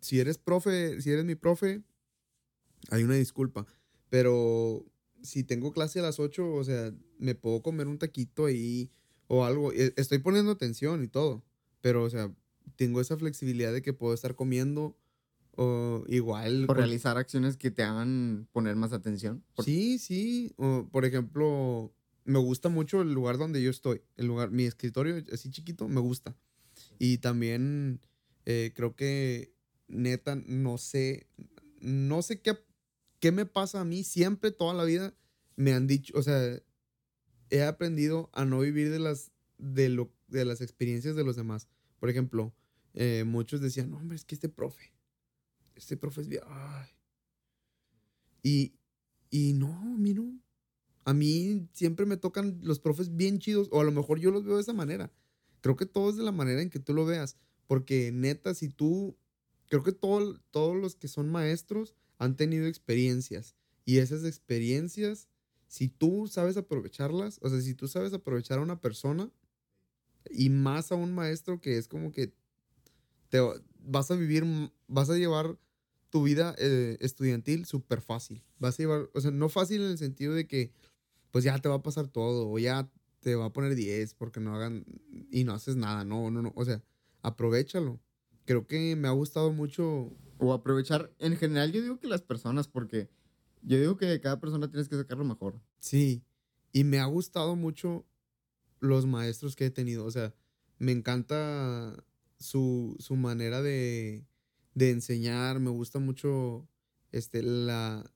[0.00, 1.84] si eres profe, si eres mi profe,
[2.90, 3.66] hay una disculpa,
[4.08, 4.84] pero
[5.22, 8.90] si tengo clase a las 8, o sea, me puedo comer un taquito ahí
[9.26, 9.72] o algo.
[9.72, 11.44] E- Estoy poniendo atención y todo,
[11.80, 12.32] pero, o sea,
[12.76, 14.96] tengo esa flexibilidad de que puedo estar comiendo
[15.56, 16.64] o igual.
[16.64, 19.42] O con- realizar acciones que te hagan poner más atención.
[19.54, 20.52] Por- Sí, sí.
[20.56, 21.92] o, por ejemplo,
[22.24, 24.02] me gusta mucho el lugar donde yo estoy.
[24.16, 26.34] El lugar, mi escritorio así chiquito, me gusta.
[26.98, 28.00] Y también
[28.44, 29.52] eh, creo que
[29.88, 31.26] neta, no sé,
[31.80, 32.58] no sé qué,
[33.20, 34.04] qué me pasa a mí.
[34.04, 35.14] Siempre, toda la vida,
[35.56, 36.60] me han dicho, o sea,
[37.50, 41.68] he aprendido a no vivir de las, de lo, de las experiencias de los demás.
[42.00, 42.52] Por ejemplo,
[42.94, 44.92] eh, muchos decían, no, hombre, es que este profe,
[45.76, 46.88] este profe es bien, ay".
[48.42, 48.74] Y,
[49.30, 50.14] y no, a mí.
[51.04, 54.44] A mí siempre me tocan los profes bien chidos, o a lo mejor yo los
[54.44, 55.12] veo de esa manera.
[55.62, 57.36] Creo que todo es de la manera en que tú lo veas,
[57.66, 59.16] porque neta, si tú,
[59.68, 65.28] creo que todo- todos los que son maestros han tenido experiencias, y esas experiencias,
[65.68, 69.32] si tú sabes aprovecharlas, o sea, si tú sabes aprovechar a una persona,
[70.30, 72.34] y más a un maestro que es como que
[73.30, 74.44] te va- vas a vivir,
[74.88, 75.58] vas a llevar
[76.16, 78.42] tu vida eh, estudiantil súper fácil.
[78.58, 80.72] Vas a llevar, o sea, no fácil en el sentido de que
[81.30, 84.40] pues ya te va a pasar todo o ya te va a poner 10 porque
[84.40, 84.86] no hagan
[85.30, 86.04] y no haces nada.
[86.04, 86.54] No, no, no.
[86.56, 86.82] O sea,
[87.20, 88.00] aprovechalo.
[88.46, 90.10] Creo que me ha gustado mucho.
[90.38, 93.10] O aprovechar, en general yo digo que las personas, porque
[93.60, 95.60] yo digo que cada persona tienes que sacar lo mejor.
[95.80, 96.22] Sí.
[96.72, 98.06] Y me ha gustado mucho
[98.80, 100.06] los maestros que he tenido.
[100.06, 100.34] O sea,
[100.78, 102.02] me encanta
[102.38, 104.24] su, su manera de,
[104.76, 105.58] de enseñar.
[105.58, 106.68] Me gusta mucho
[107.10, 108.08] este, la,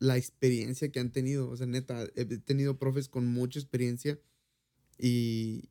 [0.00, 1.48] la experiencia que han tenido.
[1.48, 4.18] O sea, neta, he tenido profes con mucha experiencia.
[4.98, 5.68] Y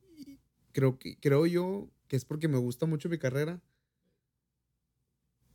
[0.72, 3.60] creo, que, creo yo que es porque me gusta mucho mi carrera.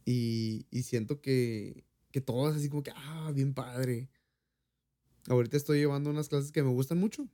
[0.05, 4.09] Y, y siento que, que todo es así como que, ah, bien padre.
[5.27, 7.29] Ahorita estoy llevando unas clases que me gustan mucho.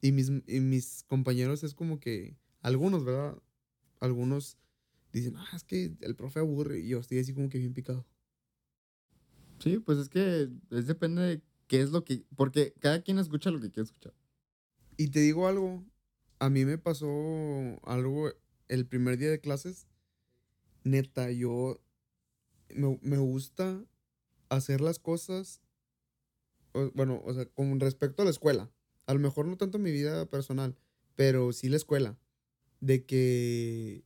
[0.00, 3.40] Y mis, y mis compañeros es como que, algunos, ¿verdad?
[4.00, 4.58] Algunos
[5.20, 6.80] dicen, ah, es que el profe aburre.
[6.80, 8.06] Y yo estoy así como que bien picado.
[9.58, 13.50] Sí, pues es que es depende de qué es lo que, porque cada quien escucha
[13.50, 14.14] lo que quiere escuchar.
[14.96, 15.84] Y te digo algo,
[16.38, 17.08] a mí me pasó
[17.84, 18.30] algo
[18.68, 19.88] el primer día de clases.
[20.84, 21.80] Neta, yo
[22.74, 23.84] me, me gusta
[24.50, 25.62] hacer las cosas
[26.72, 28.70] o- bueno, o sea, con respecto a la escuela,
[29.06, 30.76] a lo mejor no tanto mi vida personal,
[31.14, 32.18] pero sí la escuela,
[32.80, 34.05] de que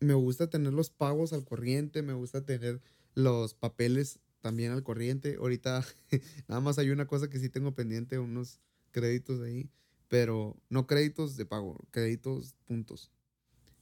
[0.00, 2.80] me gusta tener los pagos al corriente, me gusta tener
[3.14, 5.36] los papeles también al corriente.
[5.38, 5.84] Ahorita
[6.48, 9.70] nada más hay una cosa que sí tengo pendiente, unos créditos ahí,
[10.08, 13.10] pero no créditos de pago, créditos puntos.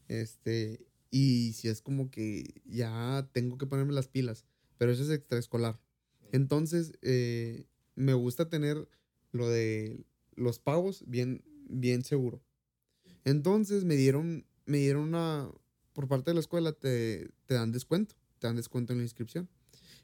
[0.08, 4.44] Este, y si es como que ya tengo que ponerme las pilas,
[4.78, 5.80] pero eso es extraescolar.
[6.32, 8.88] Entonces, eh, me gusta tener
[9.32, 12.42] lo de los pagos bien, bien seguro.
[13.24, 15.50] Entonces me dieron, me dieron una,
[15.96, 19.48] por parte de la escuela te, te dan descuento, te dan descuento en la inscripción.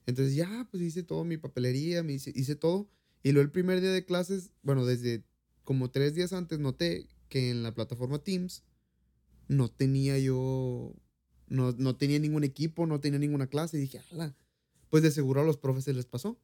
[0.06, 2.88] Entonces ya, pues hice todo mi papelería, me hice, hice todo.
[3.22, 5.22] Y luego el primer día de clases, bueno, desde
[5.64, 8.64] como tres días antes noté que en la plataforma Teams
[9.48, 10.94] no tenía yo,
[11.46, 13.76] no, no tenía ningún equipo, no tenía ninguna clase.
[13.76, 14.34] Y dije, ala,
[14.88, 16.40] pues de seguro a los profes se les pasó.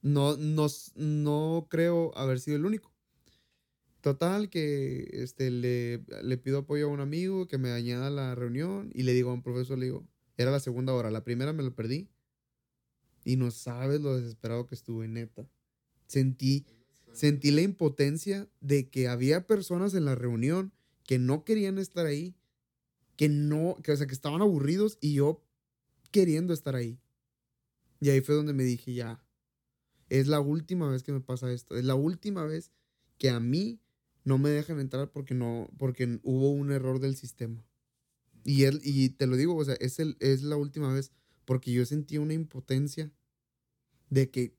[0.00, 2.89] No, no, no creo haber sido el único.
[4.00, 8.90] Total, que este, le, le pido apoyo a un amigo que me añada la reunión
[8.94, 10.06] y le digo a un profesor, le digo,
[10.38, 12.08] era la segunda hora, la primera me lo perdí
[13.24, 15.48] y no sabes lo desesperado que estuve, neta.
[16.06, 16.66] Sentí,
[17.12, 20.72] sentí la impotencia de que había personas en la reunión
[21.04, 22.34] que no querían estar ahí,
[23.16, 25.44] que no, que, o sea, que estaban aburridos y yo
[26.10, 26.98] queriendo estar ahí.
[28.00, 29.22] Y ahí fue donde me dije, ya,
[30.08, 32.72] es la última vez que me pasa esto, es la última vez
[33.18, 33.79] que a mí
[34.24, 37.64] no me dejan entrar porque no, porque hubo un error del sistema.
[38.44, 41.12] Y él, y te lo digo, o sea, es, el, es la última vez
[41.44, 43.10] porque yo sentí una impotencia
[44.08, 44.54] de que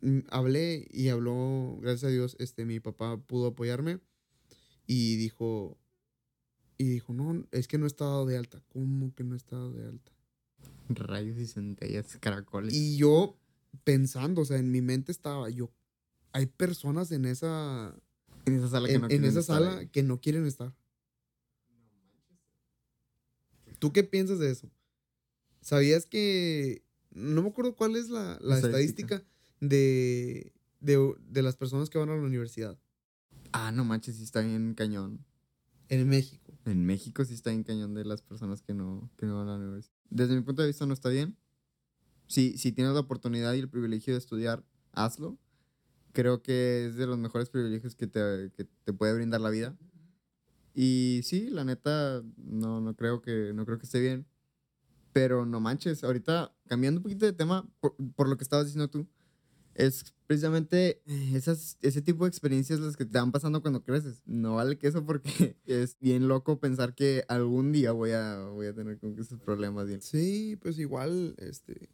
[0.00, 4.00] mm, hablé y habló, gracias a Dios, este, mi papá pudo apoyarme
[4.86, 5.78] y dijo,
[6.78, 8.62] y dijo, no, es que no está dado de alta.
[8.68, 10.12] ¿Cómo que no está dado de alta?
[10.88, 12.74] Rayos y centellas, caracoles.
[12.74, 13.36] Y yo
[13.84, 15.70] pensando, o sea, en mi mente estaba yo,
[16.32, 17.96] hay personas en esa,
[18.46, 20.74] en esa sala que no en quieren esa sala que no quieren estar.
[23.78, 24.70] ¿Tú qué piensas de eso?
[25.60, 26.82] ¿Sabías que...
[27.10, 29.16] No me acuerdo cuál es la, la Estadística.
[29.16, 29.22] estadística
[29.60, 32.78] de, de, de las personas que van a la universidad
[33.52, 35.24] Ah, no manches, sí está bien cañón.
[35.88, 36.52] en México.
[36.66, 39.52] En México sí está bien cañón de las personas que no, que no van a
[39.52, 39.94] la universidad.
[40.10, 41.36] Desde mi punto de vista no está bien.
[42.26, 45.38] Si, si tienes la oportunidad y el privilegio de estudiar, hazlo.
[46.16, 49.76] Creo que es de los mejores privilegios que te, que te puede brindar la vida.
[50.72, 54.24] Y sí, la neta, no, no, creo que, no creo que esté bien.
[55.12, 58.88] Pero no manches, ahorita cambiando un poquito de tema, por, por lo que estabas diciendo
[58.88, 59.06] tú,
[59.74, 61.02] es precisamente
[61.34, 64.22] esas, ese tipo de experiencias las que te van pasando cuando creces.
[64.24, 68.68] No vale que eso porque es bien loco pensar que algún día voy a, voy
[68.68, 70.00] a tener que esos problemas bien.
[70.00, 71.90] Sí, pues igual, este,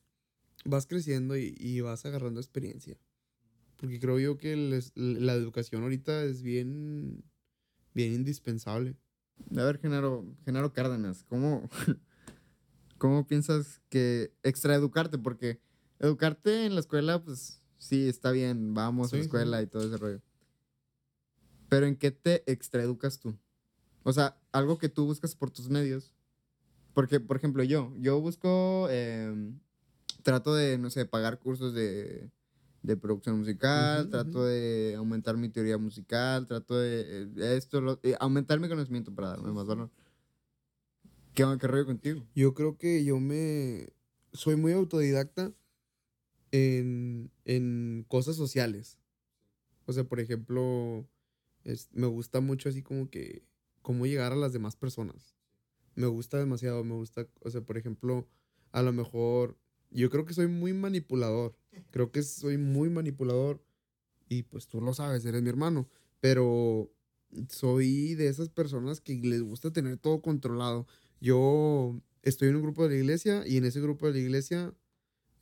[0.64, 2.96] vas creciendo y, y vas agarrando experiencia.
[3.82, 7.24] Porque creo yo que les- la educación ahorita es bien,
[7.94, 8.94] bien indispensable.
[9.56, 11.68] A ver, Genaro, Genaro Cárdenas, ¿cómo,
[12.98, 15.18] ¿cómo piensas que extraeducarte?
[15.18, 15.58] Porque
[15.98, 19.26] educarte en la escuela, pues sí, está bien, vamos a la sí.
[19.26, 20.22] escuela y todo ese rollo.
[21.68, 23.36] Pero ¿en qué te extraeducas tú?
[24.04, 26.14] O sea, algo que tú buscas por tus medios.
[26.94, 29.58] Porque, por ejemplo, yo, yo busco, em,
[30.22, 32.30] trato de, no sé, pagar cursos de,
[32.82, 38.16] de producción musical, trato de aumentar mi teoría musical, trato de eh, esto, lo- eh,
[38.20, 39.90] aumentar mi conocimiento para darme más valor.
[41.34, 42.26] ¿Qué, qué rollo contigo?
[42.34, 43.88] Yo creo que yo me
[44.32, 45.52] soy muy autodidacta
[46.50, 48.98] en, en cosas sociales.
[49.86, 51.08] O sea, por ejemplo,
[51.64, 53.44] es- me gusta mucho así como que
[53.82, 55.36] cómo llegar a las demás personas.
[55.94, 58.28] Me gusta demasiado, me gusta, o sea, por ejemplo,
[58.72, 59.58] a lo mejor
[59.92, 61.54] yo creo que soy muy manipulador.
[61.90, 63.62] Creo que soy muy manipulador
[64.28, 65.88] y pues tú lo sabes, eres mi hermano,
[66.20, 66.90] pero
[67.48, 70.86] soy de esas personas que les gusta tener todo controlado.
[71.20, 74.74] Yo estoy en un grupo de la iglesia y en ese grupo de la iglesia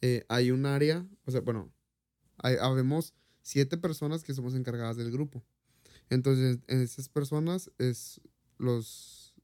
[0.00, 1.72] eh, hay un área, o sea, bueno,
[2.38, 5.42] hay, habemos siete personas que somos encargadas del grupo.
[6.08, 8.20] Entonces, en esas personas es
[8.58, 9.34] los,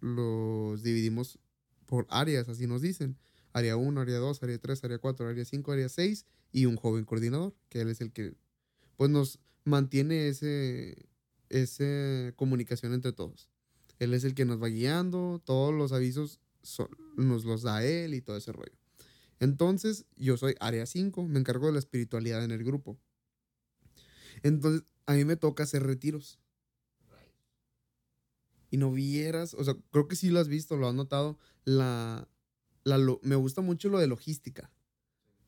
[0.00, 1.38] los dividimos
[1.86, 3.18] por áreas, así nos dicen.
[3.52, 7.04] Área 1, área 2, área 3, área 4, área 5, área 6 y un joven
[7.04, 8.34] coordinador, que él es el que
[8.96, 11.08] pues nos mantiene ese,
[11.50, 13.50] ese comunicación entre todos.
[13.98, 18.14] Él es el que nos va guiando, todos los avisos son- nos los da él
[18.14, 18.72] y todo ese rollo.
[19.40, 22.98] Entonces, yo soy área 5, me encargo de la espiritualidad en el grupo.
[24.42, 26.38] Entonces, a mí me toca hacer retiros.
[28.70, 32.26] Y no vieras, o sea, creo que sí lo has visto, lo has notado, la,
[32.84, 34.70] la lo- me gusta mucho lo de logística.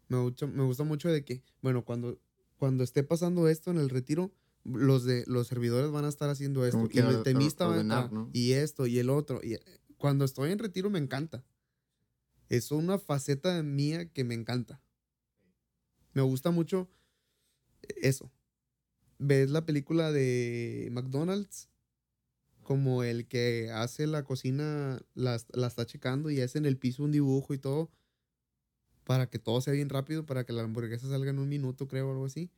[0.09, 2.19] Me gusta, me gusta mucho de que, bueno, cuando
[2.57, 4.33] cuando esté pasando esto en el retiro,
[4.65, 6.79] los de los servidores van a estar haciendo esto.
[6.95, 8.31] Y el temista va a entrar, ¿no?
[8.33, 9.41] Y esto, y el otro.
[9.43, 9.57] Y
[9.99, 11.45] cuando estoy en retiro me encanta.
[12.49, 14.81] Es una faceta mía que me encanta.
[16.13, 16.89] Me gusta mucho
[18.01, 18.31] eso.
[19.19, 21.69] ¿Ves la película de McDonald's?
[22.65, 27.05] Como el que hace la cocina, la, la está checando y hace en el piso
[27.05, 27.91] un dibujo y todo.
[29.05, 32.09] Para que todo sea bien rápido, para que la hamburguesa salga en un minuto, creo,
[32.09, 32.51] o algo así.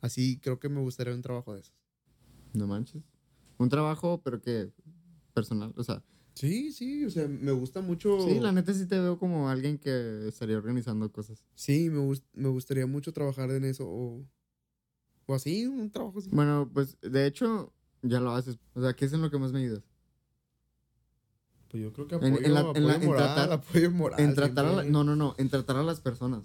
[0.00, 1.74] Así creo que me gustaría un trabajo de esos.
[2.52, 3.02] No manches.
[3.58, 4.72] Un trabajo, pero que
[5.32, 5.72] personal.
[5.76, 6.02] O sea,
[6.34, 8.18] Sí, sí, o sea, me gusta mucho.
[8.26, 11.44] sí, la neta sí te veo como alguien que estaría organizando cosas.
[11.54, 13.86] Sí, me, gust- me gustaría mucho trabajar en eso.
[13.88, 14.26] O,
[15.26, 16.30] o así, un trabajo así.
[16.32, 17.72] Bueno, pues de hecho,
[18.06, 18.58] ya lo haces.
[18.74, 19.82] O sea, ¿qué es en lo que más me ayudas?
[21.70, 23.90] Pues yo creo que En- apoyo, en la- en apoyo la- en moral, tratar- apoyo
[23.90, 24.20] moral.
[24.20, 26.44] En tratar a la- no, no, no, en tratar a las personas.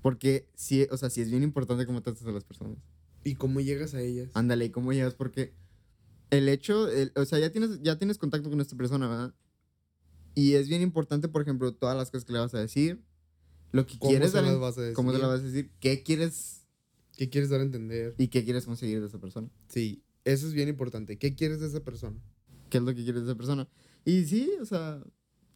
[0.00, 2.78] Porque sí, o sea, sí es bien importante cómo tratas a las personas.
[3.22, 4.30] ¿Y cómo llegas a ellas?
[4.34, 5.14] Ándale, ¿y cómo llegas?
[5.14, 5.54] Porque
[6.30, 9.34] el hecho, el- o sea, ya tienes, ya tienes contacto con esta persona, ¿verdad?
[10.34, 13.02] Y es bien importante, por ejemplo, todas las cosas que le vas a decir,
[13.72, 14.94] lo que ¿Cómo quieres se dar, las en- vas a decir?
[14.94, 16.60] cómo te lo vas a decir, qué quieres
[17.16, 18.14] ¿Qué quieres dar a entender?
[18.18, 19.48] y qué quieres conseguir de esa persona.
[19.68, 21.18] Sí, eso es bien importante.
[21.18, 22.18] ¿Qué quieres de esa persona?
[22.70, 23.68] ¿Qué es lo que quieres de esa persona?
[24.04, 25.02] Y sí, o sea,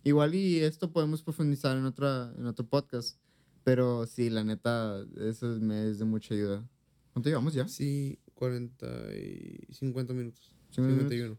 [0.05, 3.19] igual y esto podemos profundizar en, otra, en otro podcast.
[3.65, 6.69] Pero sí, la neta, eso me es de mucha ayuda.
[7.13, 7.67] ¿Cuánto llevamos ya?
[7.69, 10.55] Sí, 40 y 50 minutos.
[10.71, 11.39] ¿Cincuenta minutos?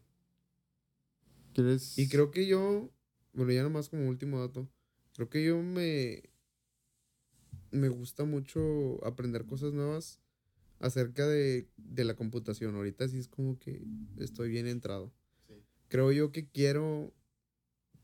[1.54, 1.98] ¿Quieres?
[1.98, 2.90] Y creo que yo,
[3.32, 4.68] bueno, ya nomás como último dato,
[5.14, 6.22] creo que yo me,
[7.70, 10.19] me gusta mucho aprender cosas nuevas
[10.80, 12.74] acerca de, de la computación.
[12.74, 13.82] Ahorita sí es como que
[14.18, 15.12] estoy bien entrado.
[15.88, 17.12] Creo yo que quiero,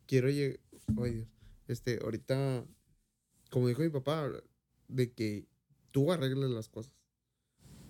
[0.07, 0.59] quiero llegar,
[0.99, 1.29] ay Dios,
[1.69, 2.65] este, ahorita,
[3.51, 4.31] como dijo mi papá,
[4.89, 5.47] de que
[5.91, 6.93] tú arregles las cosas.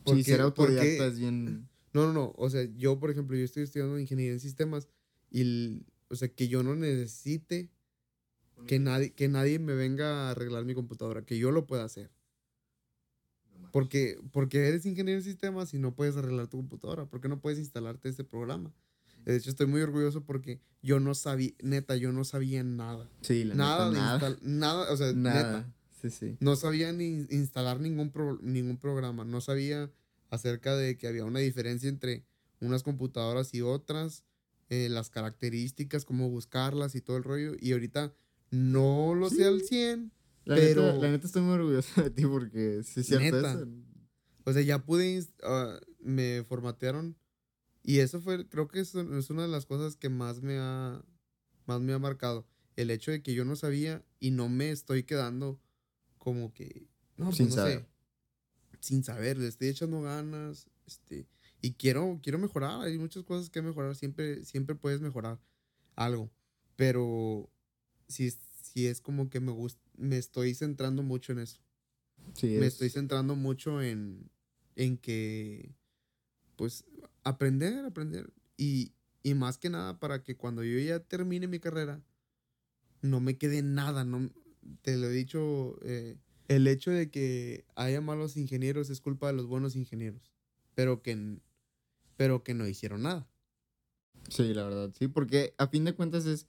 [0.06, 1.68] Sí, ser porque- autodidacta es bien...
[1.92, 2.32] no, no, no.
[2.36, 4.88] O sea, yo, por ejemplo, yo estoy estudiando ingeniería en sistemas
[5.30, 7.70] y, el- o sea, que yo no necesite
[8.66, 12.10] que nadie, que nadie me venga a arreglar mi computadora, que yo lo pueda hacer.
[13.76, 17.58] Porque, porque eres ingeniero en sistemas y no puedes arreglar tu computadora, porque no puedes
[17.58, 18.72] instalarte este programa.
[19.26, 23.06] De hecho, estoy muy orgulloso porque yo no sabía, neta, yo no sabía nada.
[23.20, 24.38] Sí, la Nada, neta, de nada.
[24.40, 25.42] nada, o sea, Nada.
[25.60, 25.74] neta.
[26.00, 26.36] Sí, sí.
[26.40, 29.26] No sabía ni instalar ningún, pro- ningún programa.
[29.26, 29.90] No sabía
[30.30, 32.24] acerca de que había una diferencia entre
[32.62, 34.24] unas computadoras y otras,
[34.70, 37.52] eh, las características, cómo buscarlas y todo el rollo.
[37.60, 38.14] Y ahorita
[38.50, 40.12] no lo sé al 100.
[40.46, 43.52] La, Pero- neta, la neta estoy muy orgulloso de ti porque sí es cierto Neta.
[43.52, 43.66] eso.
[44.44, 47.16] O sea, ya pude, ah, me formatearon.
[47.82, 51.04] Y eso fue, creo que eso es una de las cosas que más me ha,
[51.66, 52.46] más me ha marcado.
[52.76, 55.60] El hecho de que yo no sabía y no me estoy quedando
[56.18, 57.80] como que, no, pues Sin no saber.
[57.80, 57.86] sé.
[58.80, 61.26] Sin saber, le estoy echando ganas, este,
[61.60, 62.82] y quiero, quiero mejorar.
[62.86, 63.94] Hay muchas cosas que mejorar.
[63.96, 65.40] Siempre, siempre puedes mejorar
[65.96, 66.30] algo.
[66.76, 67.50] Pero
[68.08, 71.60] es- sí es como que me gusta, me estoy centrando mucho en eso
[72.34, 74.30] Sí, me es- estoy centrando mucho en,
[74.76, 75.74] en que,
[76.56, 76.84] pues,
[77.24, 78.32] aprender, aprender.
[78.56, 78.92] Y,
[79.22, 82.02] y más que nada para que cuando yo ya termine mi carrera,
[83.02, 84.04] no me quede nada.
[84.04, 84.30] No,
[84.82, 86.16] te lo he dicho, eh,
[86.48, 90.32] el hecho de que haya malos ingenieros es culpa de los buenos ingenieros,
[90.74, 91.38] pero que,
[92.16, 93.28] pero que no hicieron nada.
[94.28, 96.48] Sí, la verdad, sí, porque a fin de cuentas es,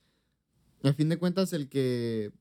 [0.83, 2.31] a fin de cuentas el que,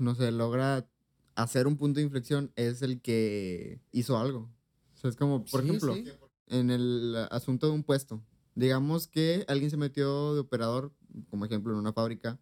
[0.00, 0.88] no sé, logra
[1.34, 4.50] hacer un punto de inflexión es el que hizo algo.
[4.94, 6.04] O sea, es como, por Sí, ejemplo, sí.
[6.48, 8.22] en el asunto de un puesto,
[8.54, 10.92] digamos que alguien se metió de operador,
[11.30, 12.38] como ejemplo en una fábrica,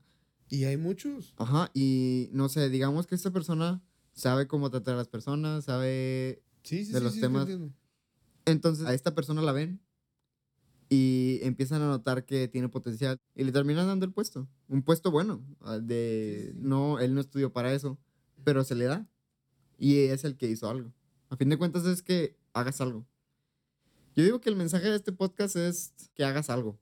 [0.49, 1.35] Y hay muchos.
[1.37, 3.83] ajá, y no sé, digamos que esta persona
[4.15, 7.49] sabe cómo tratar a las personas, sabe Sí, sí, De sí, los temas-.
[8.47, 9.81] Entonces a esta persona la ven
[10.89, 14.49] y empiezan a notar que tiene potencial y le terminan dando el puesto.
[14.69, 15.45] Un puesto bueno.
[15.61, 16.59] ah, De, Sí, sí.
[16.61, 17.99] No, él no estudió para eso,
[18.45, 19.07] pero se le da.
[19.79, 20.93] Y es el que hizo algo.
[21.29, 23.07] A fin de cuentas es que hagas algo.
[24.17, 26.79] Yo digo que el mensaje de este podcast es que hagas algo.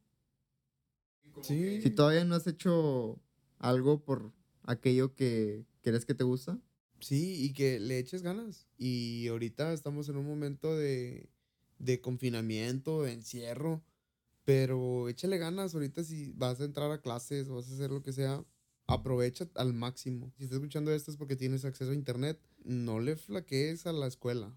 [1.43, 1.83] Sí.
[1.83, 3.21] Si todavía no has hecho
[3.59, 4.33] algo por
[4.63, 6.59] aquello que crees que te gusta,
[7.01, 8.67] Sí, y que le eches ganas.
[8.79, 11.29] Y ahorita estamos en un momento de,
[11.79, 13.83] de confinamiento, de encierro.
[14.47, 15.75] Pero échale ganas.
[15.75, 18.43] Ahorita si vas a entrar a clases o vas a hacer lo que sea,
[18.87, 20.33] aprovecha al máximo.
[20.39, 22.39] Si estás escuchando esto es porque tienes acceso a internet.
[22.65, 24.57] No le flaquees a la escuela.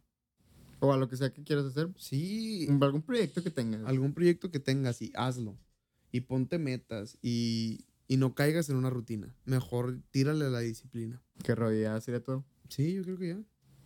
[0.79, 3.83] o a lo que sea que quieras hacer, Sí, algún proyecto que tengas.
[3.85, 5.57] algún proyecto que tengas y hazlo.
[6.11, 9.35] Y ponte metas y, y no caigas en una rutina.
[9.45, 11.21] Mejor tírale a la disciplina.
[11.43, 12.45] Que rollo, ya sería todo.
[12.69, 13.41] Sí, yo creo que ya.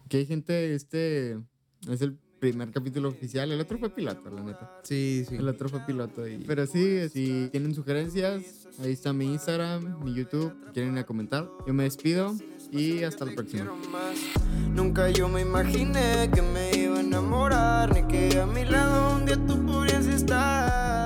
[0.09, 1.39] Que hay gente, este,
[1.89, 3.49] Es el primer capítulo oficial.
[3.53, 4.69] El otro fue piloto, la neta.
[4.83, 5.35] Sí, sí.
[5.37, 6.27] El otro fue piloto.
[6.27, 6.39] Y...
[6.39, 10.53] Pero sí, este, si tienen sugerencias, ahí está mi Instagram, mi YouTube.
[10.73, 11.49] Quieren ir a comentar.
[11.65, 12.35] Yo me despido
[12.69, 13.71] y hasta la próxima.
[14.75, 19.25] Nunca yo me imaginé que me iba a enamorar, ni que a mi lado un
[19.25, 21.02] día tú podrías estar.